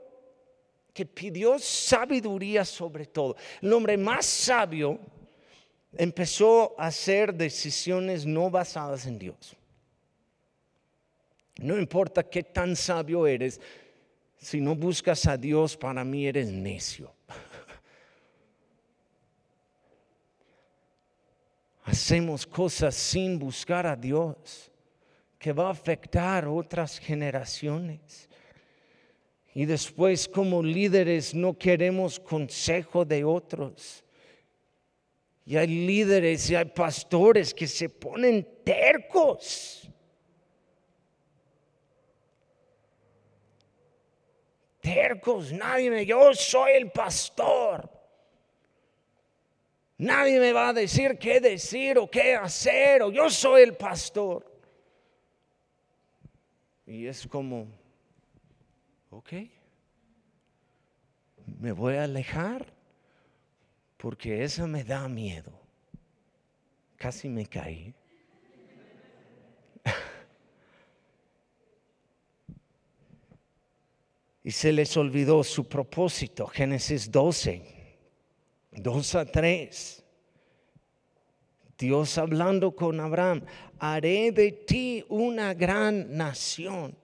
que 0.93 1.07
pidió 1.07 1.59
sabiduría 1.59 2.67
sobre 2.67 3.07
todo. 3.07 3.35
El 3.63 3.73
hombre 3.73 3.97
más 3.97 4.27
sabio 4.27 5.01
empezó 5.97 6.75
a 6.79 6.89
hacer 6.89 7.33
decisiones 7.33 8.27
no 8.27 8.51
basadas 8.51 9.07
en 9.07 9.19
Dios. 9.19 9.57
No 11.59 11.79
importa 11.79 12.23
qué 12.23 12.43
tan 12.43 12.77
sabio 12.77 13.27
eres, 13.27 13.61
si 14.39 14.61
no 14.61 14.75
buscas 14.75 15.27
a 15.27 15.37
Dios, 15.37 15.77
para 15.77 16.05
mí 16.05 16.27
eres 16.27 16.49
necio. 16.49 17.13
Hacemos 21.85 22.47
cosas 22.47 22.95
sin 22.95 23.39
buscar 23.39 23.87
a 23.87 23.97
Dios 23.97 24.71
que 25.39 25.53
va 25.53 25.69
a 25.69 25.73
afectar 25.73 26.47
otras 26.47 26.99
generaciones. 26.99 28.29
Y 29.55 29.65
después 29.65 30.29
como 30.29 30.63
líderes 30.63 31.35
no 31.35 31.59
queremos 31.59 32.21
consejo 32.21 33.05
de 33.05 33.25
otros. 33.25 34.05
Y 35.45 35.57
hay 35.57 35.67
líderes 35.67 36.49
y 36.51 36.55
hay 36.55 36.67
pastores 36.67 37.53
que 37.53 37.67
se 37.67 37.89
ponen 37.89 38.47
tercos. 38.65 39.91
Tercos, 44.81 45.53
nadie 45.53 45.91
me, 45.91 46.07
yo 46.07 46.33
soy 46.35 46.73
el 46.73 46.91
pastor. 46.91 47.89
Nadie 49.99 50.41
me 50.41 50.53
va 50.53 50.71
a 50.71 50.73
decir 50.73 51.19
qué 51.19 51.41
decir 51.41 51.99
o 51.99 52.11
qué 52.11 52.35
hacer, 52.35 53.03
o 53.03 53.11
yo 53.11 53.29
soy 53.29 53.63
el 53.63 53.77
pastor. 53.77 54.51
Y 56.87 57.07
es 57.07 57.27
como, 57.27 57.67
ok, 59.11 59.33
me 61.61 61.73
voy 61.73 61.97
a 61.97 62.05
alejar 62.05 62.73
porque 63.99 64.43
eso 64.43 64.67
me 64.67 64.83
da 64.83 65.07
miedo. 65.07 65.53
Casi 66.97 67.29
me 67.29 67.47
caí. 67.47 67.95
Y 74.51 74.53
se 74.53 74.73
les 74.73 74.97
olvidó 74.97 75.45
su 75.45 75.69
propósito. 75.69 76.45
Génesis 76.49 77.09
12, 77.09 77.63
2 78.73 79.15
a 79.15 79.25
3. 79.25 80.05
Dios 81.79 82.19
hablando 82.19 82.73
con 82.75 82.99
Abraham, 82.99 83.45
haré 83.79 84.33
de 84.33 84.51
ti 84.51 85.05
una 85.09 85.55
gran 85.55 86.17
nación 86.17 86.97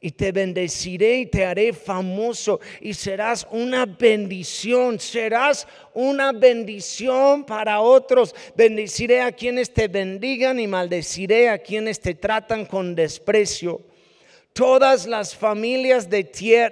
y 0.00 0.12
te 0.12 0.30
bendeciré 0.30 1.18
y 1.18 1.26
te 1.26 1.44
haré 1.44 1.72
famoso 1.72 2.60
y 2.80 2.94
serás 2.94 3.44
una 3.50 3.84
bendición, 3.84 5.00
serás 5.00 5.66
una 5.94 6.30
bendición 6.30 7.42
para 7.42 7.80
otros. 7.80 8.36
Bendeciré 8.54 9.20
a 9.22 9.32
quienes 9.32 9.74
te 9.74 9.88
bendigan 9.88 10.60
y 10.60 10.68
maldeciré 10.68 11.48
a 11.48 11.58
quienes 11.58 11.98
te 11.98 12.14
tratan 12.14 12.66
con 12.66 12.94
desprecio. 12.94 13.87
Todas 14.58 15.06
las 15.06 15.36
familias 15.36 16.10
de, 16.10 16.24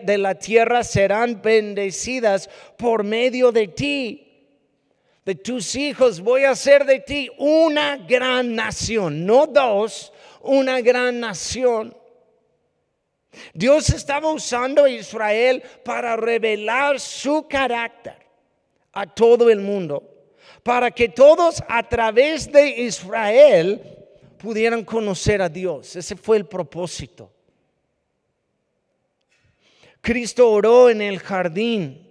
de 0.02 0.18
la 0.18 0.34
tierra 0.34 0.82
serán 0.82 1.40
bendecidas 1.40 2.50
por 2.76 3.04
medio 3.04 3.52
de 3.52 3.68
ti. 3.68 4.48
De 5.24 5.36
tus 5.36 5.76
hijos 5.76 6.18
voy 6.20 6.42
a 6.42 6.50
hacer 6.50 6.84
de 6.84 6.98
ti 6.98 7.30
una 7.38 7.96
gran 7.96 8.56
nación, 8.56 9.24
no 9.24 9.46
dos, 9.46 10.12
una 10.42 10.80
gran 10.80 11.20
nación. 11.20 11.96
Dios 13.54 13.90
estaba 13.90 14.32
usando 14.32 14.82
a 14.82 14.90
Israel 14.90 15.62
para 15.84 16.16
revelar 16.16 16.98
su 16.98 17.46
carácter 17.46 18.16
a 18.90 19.06
todo 19.06 19.48
el 19.48 19.60
mundo, 19.60 20.02
para 20.64 20.90
que 20.90 21.08
todos 21.08 21.62
a 21.68 21.88
través 21.88 22.50
de 22.50 22.66
Israel 22.80 23.80
pudieran 24.38 24.84
conocer 24.84 25.40
a 25.40 25.48
Dios. 25.48 25.94
Ese 25.94 26.16
fue 26.16 26.36
el 26.38 26.46
propósito. 26.46 27.30
Cristo 30.06 30.48
oró 30.52 30.88
en 30.88 31.02
el 31.02 31.18
jardín 31.18 32.08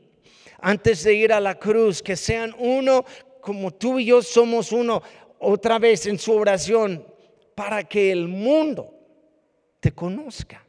antes 0.59 1.01
de 1.05 1.13
ir 1.13 1.31
a 1.31 1.39
la 1.39 1.57
cruz, 1.57 2.03
que 2.03 2.17
sean 2.17 2.53
uno 2.59 3.05
como 3.39 3.73
tú 3.73 3.99
y 3.99 4.05
yo 4.07 4.21
somos 4.21 4.73
uno, 4.73 5.01
otra 5.39 5.79
vez 5.79 6.05
en 6.05 6.19
su 6.19 6.33
oración, 6.33 7.07
para 7.55 7.85
que 7.85 8.11
el 8.11 8.27
mundo 8.27 8.93
te 9.79 9.93
conozca. 9.93 10.61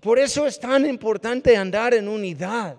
Por 0.00 0.18
eso 0.18 0.46
es 0.46 0.58
tan 0.58 0.86
importante 0.86 1.54
andar 1.54 1.92
en 1.92 2.08
unidad. 2.08 2.78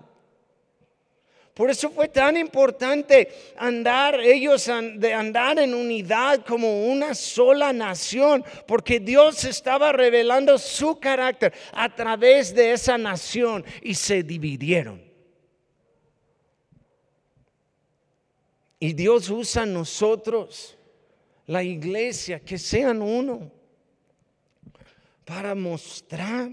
Por 1.56 1.70
eso 1.70 1.88
fue 1.88 2.06
tan 2.08 2.36
importante 2.36 3.28
andar 3.56 4.20
ellos 4.20 4.70
de 4.96 5.14
andar 5.14 5.58
en 5.58 5.72
unidad 5.72 6.44
como 6.44 6.84
una 6.84 7.14
sola 7.14 7.72
nación, 7.72 8.44
porque 8.66 9.00
Dios 9.00 9.42
estaba 9.44 9.90
revelando 9.90 10.58
su 10.58 11.00
carácter 11.00 11.54
a 11.72 11.88
través 11.88 12.54
de 12.54 12.72
esa 12.72 12.98
nación 12.98 13.64
y 13.80 13.94
se 13.94 14.22
dividieron. 14.22 15.02
Y 18.78 18.92
Dios 18.92 19.30
usa 19.30 19.62
a 19.62 19.66
nosotros, 19.66 20.76
la 21.46 21.62
iglesia, 21.62 22.38
que 22.38 22.58
sean 22.58 23.00
uno, 23.00 23.50
para 25.24 25.54
mostrar 25.54 26.50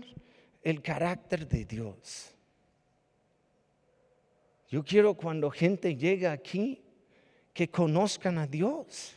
el 0.64 0.82
carácter 0.82 1.45
de 1.45 1.66
Dios. 1.66 2.33
Yo 4.70 4.84
quiero 4.84 5.14
cuando 5.14 5.49
gente 5.51 5.95
llega 5.95 6.32
aquí 6.32 6.82
que 7.53 7.70
conozcan 7.70 8.38
a 8.38 8.47
Dios 8.47 9.16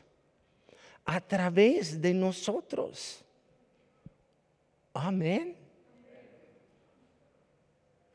a 1.05 1.21
través 1.21 2.01
de 2.01 2.13
nosotros. 2.13 3.25
Amén. 4.93 5.57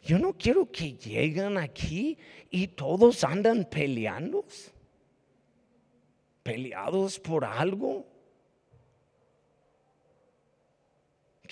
Yo 0.03 0.17
no 0.17 0.33
quiero 0.33 0.69
que 0.69 0.93
lleguen 0.93 1.57
aquí 1.57 2.17
y 2.49 2.67
todos 2.67 3.23
andan 3.23 3.65
peleando, 3.65 4.45
peleados 6.43 7.19
por 7.19 7.45
algo. 7.45 8.10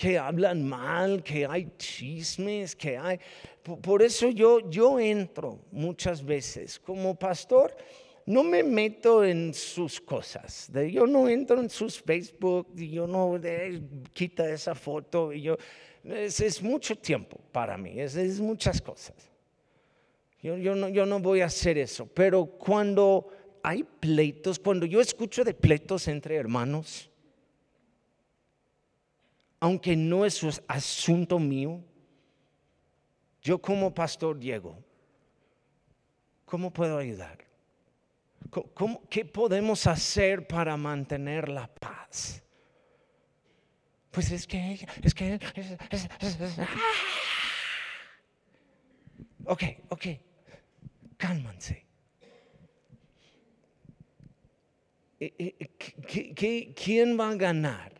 Que 0.00 0.18
hablan 0.18 0.66
mal, 0.66 1.22
que 1.22 1.44
hay 1.44 1.72
chismes, 1.76 2.74
que 2.74 2.96
hay... 2.96 3.20
Por 3.82 4.00
eso 4.00 4.30
yo, 4.30 4.70
yo 4.70 4.98
entro 4.98 5.58
muchas 5.70 6.24
veces 6.24 6.78
como 6.78 7.14
pastor. 7.14 7.76
No 8.24 8.42
me 8.42 8.62
meto 8.62 9.22
en 9.22 9.52
sus 9.52 10.00
cosas. 10.00 10.70
Yo 10.90 11.06
no 11.06 11.28
entro 11.28 11.60
en 11.60 11.68
sus 11.68 12.00
Facebook. 12.00 12.74
Yo 12.76 13.06
no 13.06 13.38
quita 14.14 14.48
esa 14.50 14.74
foto. 14.74 15.34
Y 15.34 15.50
es, 16.02 16.62
mucho 16.62 16.96
tiempo 16.96 17.38
para 17.52 17.76
mí. 17.76 18.00
Es, 18.00 18.16
es 18.16 18.40
muchas 18.40 18.80
cosas. 18.80 19.30
Yo 20.42 20.56
no 20.74 21.20
voy 21.20 21.42
a 21.42 21.46
hacer 21.46 21.76
eso. 21.76 22.06
Pero 22.06 22.46
cuando 22.46 23.28
hay 23.62 23.84
pleitos, 23.84 24.58
cuando 24.58 24.86
yo 24.86 25.02
escucho 25.02 25.44
de 25.44 25.52
pleitos 25.52 26.08
entre 26.08 26.36
hermanos, 26.36 27.09
aunque 29.60 29.94
no 29.94 30.24
es 30.24 30.42
asunto 30.66 31.38
mío, 31.38 31.84
yo 33.42 33.60
como 33.60 33.94
pastor 33.94 34.38
Diego, 34.38 34.82
¿cómo 36.46 36.72
puedo 36.72 36.96
ayudar? 36.96 37.38
¿Qué 39.10 39.24
podemos 39.26 39.86
hacer 39.86 40.46
para 40.46 40.76
mantener 40.76 41.48
la 41.50 41.68
paz? 41.68 42.42
Pues 44.10 44.32
es 44.32 44.46
que 44.46 44.86
es 45.02 45.14
que... 45.14 45.38
¡ah! 46.58 46.66
Ok, 49.44 49.62
ok, 49.90 50.06
cálmanse. 51.16 51.86
Eh, 55.20 55.34
eh, 55.38 56.72
¿Quién 56.74 57.18
va 57.18 57.30
a 57.30 57.34
ganar? 57.34 57.99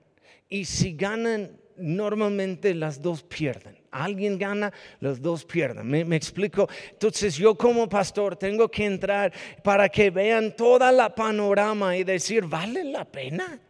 Y 0.51 0.64
si 0.64 0.94
ganan, 0.94 1.57
normalmente 1.76 2.74
las 2.74 3.01
dos 3.01 3.22
pierden. 3.22 3.78
Alguien 3.92 4.36
gana, 4.36 4.72
los 4.98 5.22
dos 5.22 5.44
pierden. 5.44 5.86
¿Me, 5.86 6.16
explico? 6.16 6.68
Entonces 6.90 7.36
yo 7.36 7.57
como 7.57 7.88
pastor 7.88 8.36
tengo 8.36 8.68
que 8.68 8.84
entrar 8.84 9.32
para 9.62 9.88
que 9.88 10.11
vean 10.11 10.55
toda 10.55 10.92
la 10.92 11.14
panorama 11.14 11.96
y 11.96 12.05
decir, 12.05 12.44
¿vale 12.44 12.84
la 12.84 13.05
pena? 13.05 13.61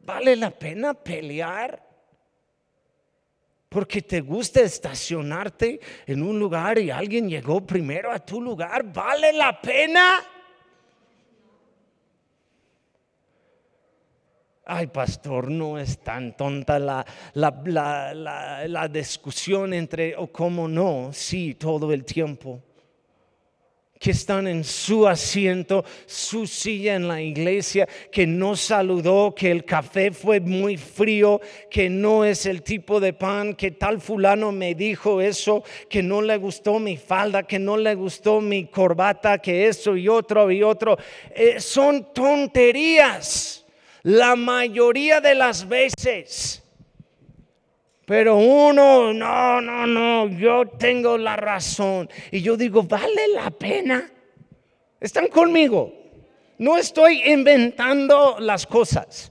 ¿Vale 0.00 0.36
la 0.36 0.50
pena 0.50 0.94
pelear? 0.94 1.86
Porque 3.68 4.00
te 4.00 4.20
gusta 4.22 4.60
estacionarte 4.60 5.80
en 6.06 6.22
un 6.22 6.38
lugar 6.38 6.78
y 6.78 6.90
alguien 6.90 7.28
llegó 7.28 7.66
primero 7.66 8.10
a 8.10 8.18
tu 8.18 8.40
lugar. 8.40 8.82
¿Vale 8.92 9.32
la 9.32 9.60
pena? 9.60 10.37
Ay 14.68 14.88
pastor, 14.88 15.50
no 15.50 15.78
es 15.78 15.98
tan 15.98 16.36
tonta 16.36 16.78
la, 16.78 17.04
la, 17.34 18.88
discusión 18.88 19.72
entre 19.72 20.14
o 20.14 20.26
cómo 20.30 20.68
no, 20.68 21.10
sí, 21.12 21.54
todo 21.54 21.92
el 21.92 22.04
tiempo. 22.04 22.62
Que 23.98 24.10
están 24.12 24.46
en 24.46 24.62
su 24.62 25.08
asiento, 25.08 25.84
su 26.06 26.46
silla 26.46 26.94
en 26.94 27.08
la 27.08 27.20
iglesia, 27.20 27.88
que 28.12 28.26
no 28.26 28.54
saludó, 28.54 29.34
que 29.34 29.50
el 29.50 29.64
café 29.64 30.12
fue 30.12 30.38
muy 30.38 30.76
frío, 30.76 31.40
que 31.68 31.88
no 31.90 32.24
es 32.24 32.46
el 32.46 32.62
tipo 32.62 33.00
de 33.00 33.14
pan, 33.14 33.54
que 33.54 33.72
tal 33.72 34.00
fulano 34.00 34.52
me 34.52 34.74
dijo 34.74 35.20
eso, 35.20 35.64
que 35.88 36.02
no 36.02 36.22
le 36.22 36.36
gustó 36.36 36.78
mi 36.78 36.96
falda, 36.96 37.42
que 37.42 37.58
no 37.58 37.76
le 37.76 37.94
gustó 37.94 38.40
mi 38.40 38.66
corbata, 38.66 39.38
que 39.38 39.66
eso 39.66 39.96
y 39.96 40.08
otro 40.08 40.48
y 40.52 40.62
otro. 40.62 40.96
Eh, 41.34 41.58
son 41.58 42.12
tonterías 42.12 43.64
la 44.02 44.36
mayoría 44.36 45.20
de 45.20 45.34
las 45.34 45.68
veces. 45.68 46.62
Pero 48.08 48.36
uno, 48.36 49.12
no, 49.12 49.60
no, 49.60 49.86
no, 49.86 50.28
yo 50.30 50.66
tengo 50.66 51.18
la 51.18 51.36
razón. 51.36 52.08
Y 52.30 52.40
yo 52.40 52.56
digo, 52.56 52.82
¿vale 52.82 53.28
la 53.34 53.50
pena? 53.50 54.10
¿Están 54.98 55.28
conmigo? 55.28 55.92
No 56.56 56.78
estoy 56.78 57.30
inventando 57.30 58.38
las 58.40 58.66
cosas. 58.66 59.30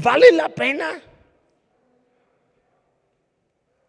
¿Vale 0.00 0.30
la 0.32 0.48
pena? 0.48 1.02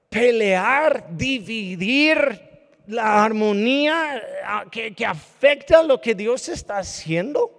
Pelear, 0.09 1.05
dividir 1.15 2.41
la 2.87 3.23
armonía 3.23 4.23
que, 4.71 4.95
que 4.95 5.05
afecta 5.05 5.83
lo 5.83 6.01
que 6.01 6.15
Dios 6.15 6.49
está 6.49 6.79
haciendo. 6.79 7.54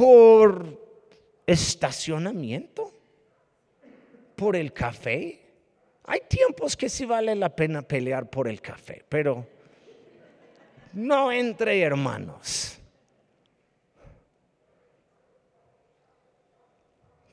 Por 0.00 0.80
estacionamiento, 1.46 2.90
por 4.34 4.56
el 4.56 4.72
café. 4.72 5.38
Hay 6.04 6.22
tiempos 6.26 6.74
que 6.74 6.88
sí 6.88 7.04
vale 7.04 7.34
la 7.34 7.54
pena 7.54 7.82
pelear 7.82 8.30
por 8.30 8.48
el 8.48 8.62
café, 8.62 9.04
pero 9.06 9.46
no 10.94 11.30
entre 11.30 11.82
hermanos. 11.82 12.78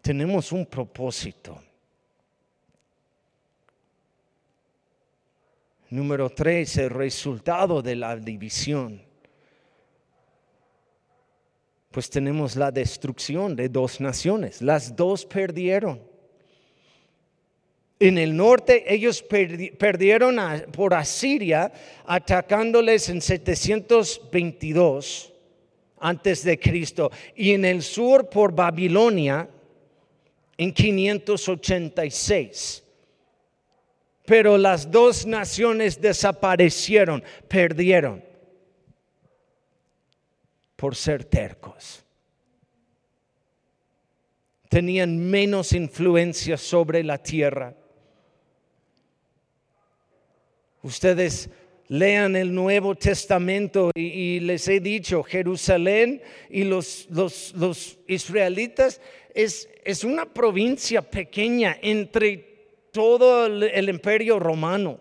Tenemos 0.02 0.52
un 0.52 0.66
propósito. 0.66 1.64
Número 5.90 6.30
tres, 6.32 6.76
el 6.76 6.90
resultado 6.90 7.82
de 7.82 7.96
la 7.96 8.18
división 8.18 9.07
pues 11.98 12.12
tenemos 12.12 12.56
la 12.56 12.70
destrucción 12.70 13.56
de 13.56 13.70
dos 13.70 14.00
naciones. 14.00 14.62
Las 14.62 14.96
dos 14.96 15.26
perdieron. 15.26 16.00
En 18.00 18.20
el 18.20 18.38
norte 18.38 18.94
ellos 18.94 19.24
perdieron 19.24 20.38
por 20.74 20.94
Asiria 20.94 21.74
atacándoles 22.06 23.10
en 23.10 23.20
722 23.20 25.34
antes 26.00 26.44
de 26.44 26.60
Cristo 26.60 27.10
y 27.36 27.54
en 27.54 27.66
el 27.66 27.82
sur 27.82 28.30
por 28.30 28.54
Babilonia 28.54 29.50
en 30.56 30.72
586. 30.72 32.84
Pero 34.24 34.56
las 34.56 34.92
dos 34.92 35.26
naciones 35.26 36.00
desaparecieron, 36.00 37.24
perdieron 37.48 38.27
por 40.78 40.96
ser 40.96 41.26
tercos. 41.26 42.06
Tenían 44.70 45.18
menos 45.18 45.74
influencia 45.74 46.56
sobre 46.56 47.04
la 47.04 47.18
tierra. 47.18 47.76
Ustedes 50.84 51.50
lean 51.88 52.36
el 52.36 52.54
Nuevo 52.54 52.96
Testamento 52.96 53.92
y, 53.96 54.40
les 54.42 54.68
he 54.68 54.80
dicho, 54.80 55.24
Jerusalén 55.24 56.22
y 56.50 56.64
los, 56.64 57.08
los, 57.10 57.98
israelitas 58.08 59.02
es, 59.34 59.70
es, 59.84 60.04
una 60.04 60.26
provincia 60.26 61.02
pequeña 61.02 61.78
entre 61.82 62.58
todo 62.92 63.46
el, 63.48 63.90
imperio 63.90 64.38
romano. 64.40 65.00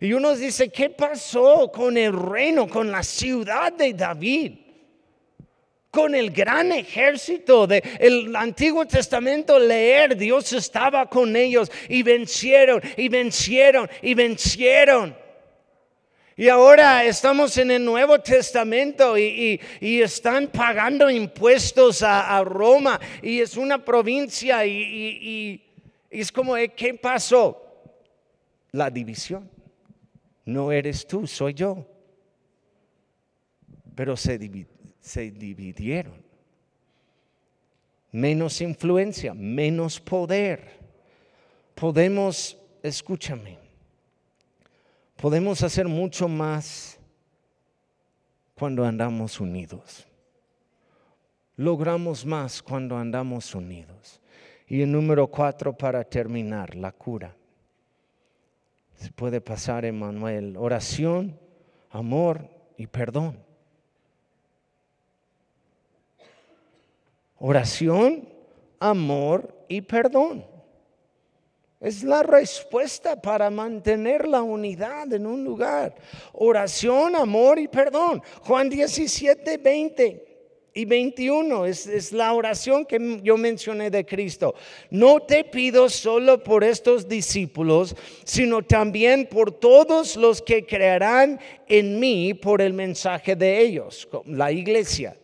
Y 0.00 0.12
uno 0.12 0.36
dice, 0.36 0.70
¿qué 0.70 0.90
pasó 0.90 1.70
con 1.72 1.96
el 1.96 2.12
reino, 2.12 2.68
con 2.68 2.90
la 2.90 3.02
ciudad 3.02 3.72
de 3.72 3.94
David? 3.94 4.63
Con 5.94 6.16
el 6.16 6.32
gran 6.32 6.72
ejército 6.72 7.68
del 7.68 8.34
Antiguo 8.34 8.84
Testamento, 8.84 9.60
leer, 9.60 10.16
Dios 10.16 10.52
estaba 10.52 11.08
con 11.08 11.36
ellos 11.36 11.70
y 11.88 12.02
vencieron 12.02 12.82
y 12.96 13.08
vencieron 13.08 13.88
y 14.02 14.12
vencieron. 14.14 15.16
Y 16.36 16.48
ahora 16.48 17.04
estamos 17.04 17.56
en 17.58 17.70
el 17.70 17.84
Nuevo 17.84 18.18
Testamento 18.18 19.16
y, 19.16 19.60
están 19.80 20.48
pagando 20.48 21.08
impuestos 21.08 22.02
a, 22.02 22.42
Roma 22.42 22.98
y 23.22 23.38
es 23.38 23.56
una 23.56 23.84
provincia 23.84 24.66
y, 24.66 25.62
es 26.10 26.32
como, 26.32 26.56
eh, 26.56 26.70
¿qué 26.70 26.94
pasó? 26.94 27.62
La 28.72 28.90
división. 28.90 29.48
No 30.44 30.72
eres 30.72 31.06
tú, 31.06 31.24
soy 31.28 31.54
yo. 31.54 31.86
Pero 33.94 34.16
se, 34.16 34.38
se 35.04 35.30
dividieron. 35.30 36.24
Menos 38.10 38.62
influencia, 38.62 39.34
menos 39.34 40.00
poder. 40.00 40.80
Podemos, 41.74 42.56
escúchame, 42.82 43.58
podemos 45.16 45.62
hacer 45.62 45.86
mucho 45.88 46.26
más 46.26 46.98
cuando 48.54 48.82
andamos 48.82 49.38
unidos. 49.40 50.06
Logramos 51.56 52.24
más 52.24 52.62
cuando 52.62 52.96
andamos 52.96 53.54
unidos. 53.54 54.22
Y 54.66 54.80
el 54.80 54.90
número 54.90 55.26
cuatro 55.26 55.76
para 55.76 56.02
terminar, 56.02 56.74
la 56.74 56.92
cura. 56.92 57.36
Se 58.94 59.12
puede 59.12 59.42
pasar, 59.42 59.84
Emanuel, 59.84 60.56
oración, 60.56 61.38
amor 61.90 62.48
y 62.78 62.86
perdón. 62.86 63.44
Oración, 67.38 68.28
amor 68.78 69.54
y 69.68 69.80
perdón. 69.80 70.44
Es 71.80 72.02
la 72.02 72.22
respuesta 72.22 73.20
para 73.20 73.50
mantener 73.50 74.26
la 74.26 74.42
unidad 74.42 75.12
en 75.12 75.26
un 75.26 75.44
lugar. 75.44 75.94
Oración, 76.32 77.14
amor 77.14 77.58
y 77.58 77.68
perdón. 77.68 78.22
Juan 78.40 78.70
17, 78.70 79.58
20 79.58 80.34
y 80.72 80.84
21 80.86 81.66
es, 81.66 81.86
es, 81.86 82.12
la 82.12 82.32
oración 82.32 82.86
que 82.86 83.20
yo 83.22 83.36
mencioné 83.36 83.90
de 83.90 84.06
Cristo. 84.06 84.54
No 84.88 85.20
te 85.20 85.44
pido 85.44 85.88
solo 85.90 86.42
por 86.42 86.64
estos 86.64 87.06
discípulos, 87.06 87.94
sino 88.24 88.62
también 88.62 89.26
por 89.26 89.52
todos 89.52 90.16
los 90.16 90.40
que 90.40 90.64
creerán 90.64 91.38
en 91.68 92.00
mí 92.00 92.32
por 92.32 92.62
el 92.62 92.72
mensaje 92.72 93.36
de 93.36 93.60
ellos, 93.60 94.08
la 94.24 94.50
iglesia. 94.50 95.16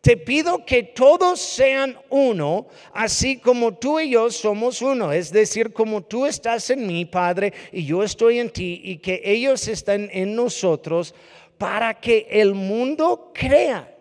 Te 0.00 0.16
pido 0.16 0.64
que 0.64 0.82
todos 0.82 1.40
sean 1.40 1.98
uno, 2.08 2.68
así 2.94 3.36
como 3.38 3.74
tú 3.74 4.00
y 4.00 4.10
yo 4.10 4.30
somos 4.30 4.80
uno. 4.80 5.12
Es 5.12 5.30
decir, 5.30 5.74
como 5.74 6.02
tú 6.02 6.24
estás 6.24 6.70
en 6.70 6.86
mí, 6.86 7.04
Padre, 7.04 7.52
y 7.70 7.84
yo 7.84 8.02
estoy 8.02 8.38
en 8.38 8.48
ti, 8.48 8.80
y 8.82 8.96
que 8.96 9.20
ellos 9.22 9.68
están 9.68 10.08
en 10.10 10.34
nosotros, 10.34 11.14
para 11.58 11.92
que 12.00 12.26
el 12.30 12.54
mundo 12.54 13.30
crea 13.34 13.94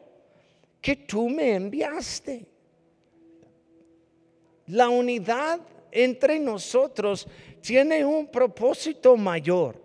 que 0.79 0.95
tú 0.95 1.27
me 1.27 1.55
enviaste. 1.55 2.45
La 4.67 4.87
unidad 4.87 5.59
entre 5.91 6.39
nosotros 6.39 7.27
tiene 7.61 8.05
un 8.05 8.27
propósito 8.27 9.17
mayor. 9.17 9.83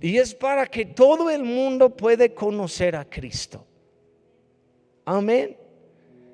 Y 0.00 0.16
es 0.16 0.32
para 0.32 0.64
que 0.66 0.84
todo 0.84 1.28
el 1.28 1.42
mundo 1.42 1.90
pueda 1.90 2.28
conocer 2.28 2.94
a 2.94 3.04
Cristo. 3.04 3.67
Amén. 5.10 5.56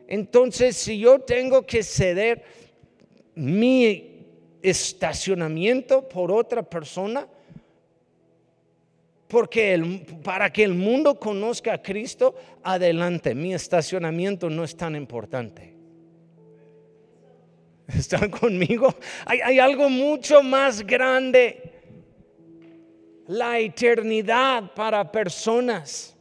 Entonces, 0.09 0.77
si 0.77 0.99
yo 0.99 1.21
tengo 1.21 1.65
que 1.65 1.85
ceder 1.85 2.43
mi 3.37 4.27
estacionamiento 4.63 6.09
por 6.09 6.33
otra 6.33 6.61
persona, 6.65 7.29
porque 9.29 10.05
para 10.25 10.53
que 10.53 10.65
el 10.65 10.75
mundo 10.75 11.21
conozca 11.21 11.75
a 11.75 11.83
Cristo, 11.83 12.35
adelante, 12.65 13.33
mi 13.33 13.55
estacionamiento 13.55 14.51
no 14.51 14.65
es 14.65 14.77
tan 14.77 14.97
importante. 14.97 15.73
¿Están 17.87 18.29
conmigo? 18.29 18.93
Hay, 19.25 19.41
hay 19.41 19.61
algo 19.61 19.89
mucho 19.89 20.43
más 20.43 20.85
grande, 20.85 21.75
la 23.29 23.61
eternidad 23.61 24.75
para 24.75 25.13
personas. 25.13 26.14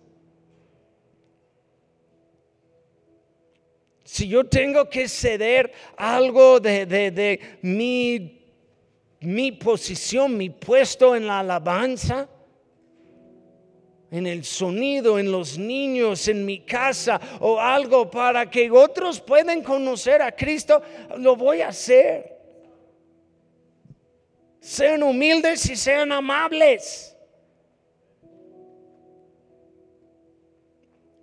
Si 4.13 4.27
yo 4.27 4.43
tengo 4.43 4.87
que 4.87 5.09
ceder 5.09 5.73
algo 5.97 6.59
de, 6.59 7.39
mi, 7.63 8.45
mi 9.21 9.51
posición, 9.53 10.37
mi 10.37 10.51
puesto 10.51 11.15
en 11.15 11.25
la 11.25 11.39
alabanza, 11.39 12.29
en 14.11 14.27
el 14.27 14.43
sonido, 14.43 15.17
en 15.17 15.31
los 15.31 15.57
niños, 15.57 16.27
en 16.27 16.45
mi 16.45 16.59
casa 16.59 17.19
o 17.39 17.59
algo 17.59 18.11
para 18.11 18.47
que 18.51 18.69
otros 18.69 19.19
puedan 19.19 19.63
conocer 19.63 20.21
a 20.21 20.31
Cristo, 20.31 20.83
lo 21.17 21.35
voy 21.35 21.61
a 21.61 21.69
hacer. 21.69 22.37
Sean 24.59 25.01
humildes 25.01 25.67
y 25.71 25.75
sean 25.75 26.11
amables. 26.11 27.17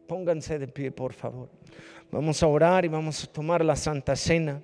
Pónganse 0.08 0.58
de 0.58 0.66
pie, 0.66 0.90
por 0.90 1.12
favor. 1.12 1.48
Vamos 2.10 2.42
a 2.42 2.48
orar 2.48 2.84
y 2.84 2.88
vamos 2.88 3.22
a 3.22 3.26
tomar 3.28 3.64
la 3.64 3.76
Santa 3.76 4.16
Cena. 4.16 4.60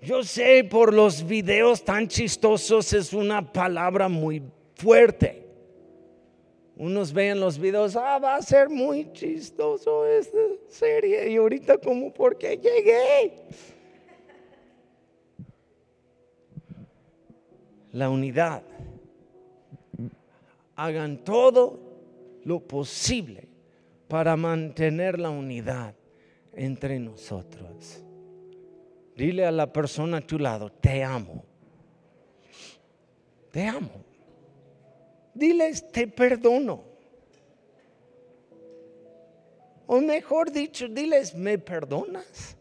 Yo 0.00 0.22
sé 0.22 0.64
por 0.64 0.94
los 0.94 1.26
videos 1.26 1.84
tan 1.84 2.08
chistosos 2.08 2.94
es 2.94 3.12
una 3.12 3.52
palabra 3.52 4.08
muy 4.08 4.42
fuerte. 4.74 5.44
Unos 6.76 7.12
ven 7.12 7.38
los 7.38 7.58
videos, 7.58 7.94
ah, 7.94 8.18
va 8.18 8.36
a 8.36 8.42
ser 8.42 8.70
muy 8.70 9.12
chistoso 9.12 10.06
esta 10.06 10.38
serie. 10.68 11.30
Y 11.30 11.36
ahorita 11.36 11.76
como, 11.76 12.10
¿por 12.14 12.38
qué 12.38 12.56
llegué? 12.56 13.34
La 17.92 18.08
unidad. 18.08 18.62
Hagan 20.74 21.18
todo 21.18 21.78
lo 22.44 22.60
posible 22.60 23.49
para 24.10 24.36
mantener 24.36 25.20
la 25.20 25.30
unidad 25.30 25.94
entre 26.52 26.98
nosotros. 26.98 28.02
Dile 29.16 29.46
a 29.46 29.52
la 29.52 29.72
persona 29.72 30.16
a 30.16 30.20
tu 30.20 30.36
lado, 30.36 30.68
te 30.68 31.04
amo. 31.04 31.44
Te 33.52 33.68
amo. 33.68 34.04
Diles, 35.32 35.92
te 35.92 36.08
perdono. 36.08 36.82
O 39.86 40.00
mejor 40.00 40.50
dicho, 40.50 40.88
diles, 40.88 41.32
¿me 41.36 41.56
perdonas? 41.58 42.56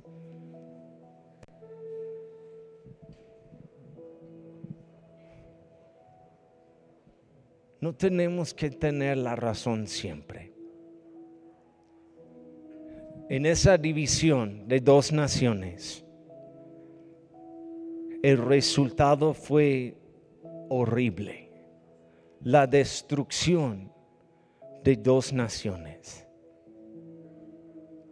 No 7.82 7.95
tenemos 7.95 8.54
que 8.54 8.70
tener 8.70 9.18
la 9.18 9.36
razón 9.36 9.88
siempre 9.88 10.49
en 13.30 13.45
esa 13.45 13.77
división 13.77 14.67
de 14.67 14.80
dos 14.80 15.11
naciones, 15.11 16.03
el 18.23 18.39
resultado 18.39 19.36
fue 19.36 19.95
horrible. 20.67 21.51
La 22.41 22.65
destrucción 22.65 23.91
de 24.84 24.95
dos 24.95 25.32
naciones. 25.32 26.25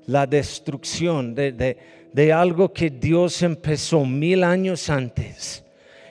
La 0.06 0.28
destrucción 0.28 1.34
de, 1.34 1.78
de, 2.14 2.34
algo 2.34 2.72
que 2.72 2.90
Dios 2.90 3.42
empezó 3.42 4.06
mil 4.06 4.44
años 4.44 4.90
antes. 4.90 5.66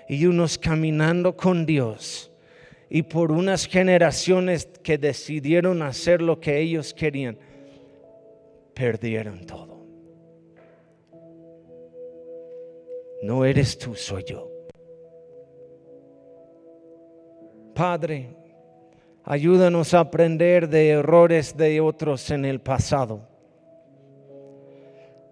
Y 0.08 0.26
unos 0.26 0.58
caminando 0.58 1.36
con 1.36 1.64
Dios. 1.64 2.32
Y 2.90 3.02
por 3.02 3.30
unas 3.30 3.66
generaciones 3.66 4.68
que 4.82 4.98
decidieron 4.98 5.82
hacer 5.82 6.20
lo 6.20 6.40
que 6.40 6.60
ellos 6.60 6.92
querían 6.92 7.38
perdieron 8.76 9.46
todo. 9.46 9.86
No 13.22 13.44
eres 13.46 13.78
tú, 13.78 13.94
soy 13.94 14.22
yo. 14.24 14.50
Padre, 17.74 18.36
ayúdanos 19.24 19.94
a 19.94 20.00
aprender 20.00 20.68
de 20.68 20.90
errores 20.90 21.56
de 21.56 21.80
otros 21.80 22.30
en 22.30 22.44
el 22.44 22.60
pasado. 22.60 23.26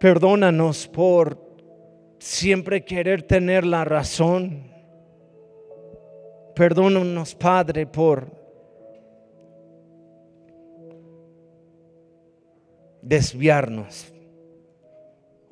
Perdónanos 0.01 0.89
por 0.89 1.39
siempre 2.19 2.83
querer 2.83 3.23
tener 3.23 3.67
la 3.67 3.85
razón. 3.85 4.73
Perdónanos, 6.55 7.35
Padre, 7.35 7.87
por 7.87 8.44
desviarnos. 13.05 14.13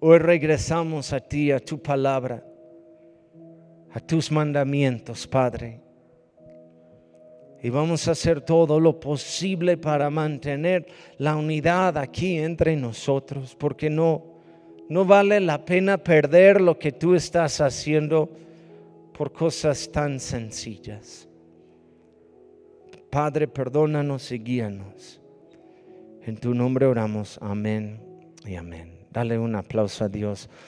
Hoy 0.00 0.18
regresamos 0.18 1.12
a 1.12 1.20
ti, 1.20 1.52
a 1.52 1.60
tu 1.60 1.80
palabra, 1.80 2.44
a 3.92 4.00
tus 4.00 4.32
mandamientos, 4.32 5.26
Padre. 5.26 5.80
Y 7.62 7.70
vamos 7.70 8.08
a 8.08 8.12
hacer 8.12 8.40
todo 8.40 8.80
lo 8.80 8.98
posible 8.98 9.76
para 9.76 10.10
mantener 10.10 10.86
la 11.18 11.36
unidad 11.36 11.96
aquí 11.96 12.38
entre 12.38 12.74
nosotros, 12.74 13.54
porque 13.54 13.88
no, 13.88 14.24
no 14.88 15.04
vale 15.04 15.38
la 15.38 15.64
pena 15.64 15.98
perder 15.98 16.60
lo 16.60 16.76
que 16.76 16.90
tú 16.90 17.14
estás 17.14 17.60
haciendo 17.60 18.28
por 19.16 19.32
cosas 19.32 19.92
tan 19.92 20.18
sencillas. 20.18 21.28
Padre, 23.08 23.46
perdónanos 23.46 24.32
y 24.32 24.38
guíanos. 24.38 25.21
En 26.24 26.36
tu 26.36 26.54
nombre 26.54 26.86
oramos. 26.86 27.38
Amén 27.42 28.00
y 28.46 28.54
amén. 28.54 28.92
Dale 29.10 29.38
un 29.38 29.56
aplauso 29.56 30.04
a 30.04 30.08
Dios. 30.08 30.48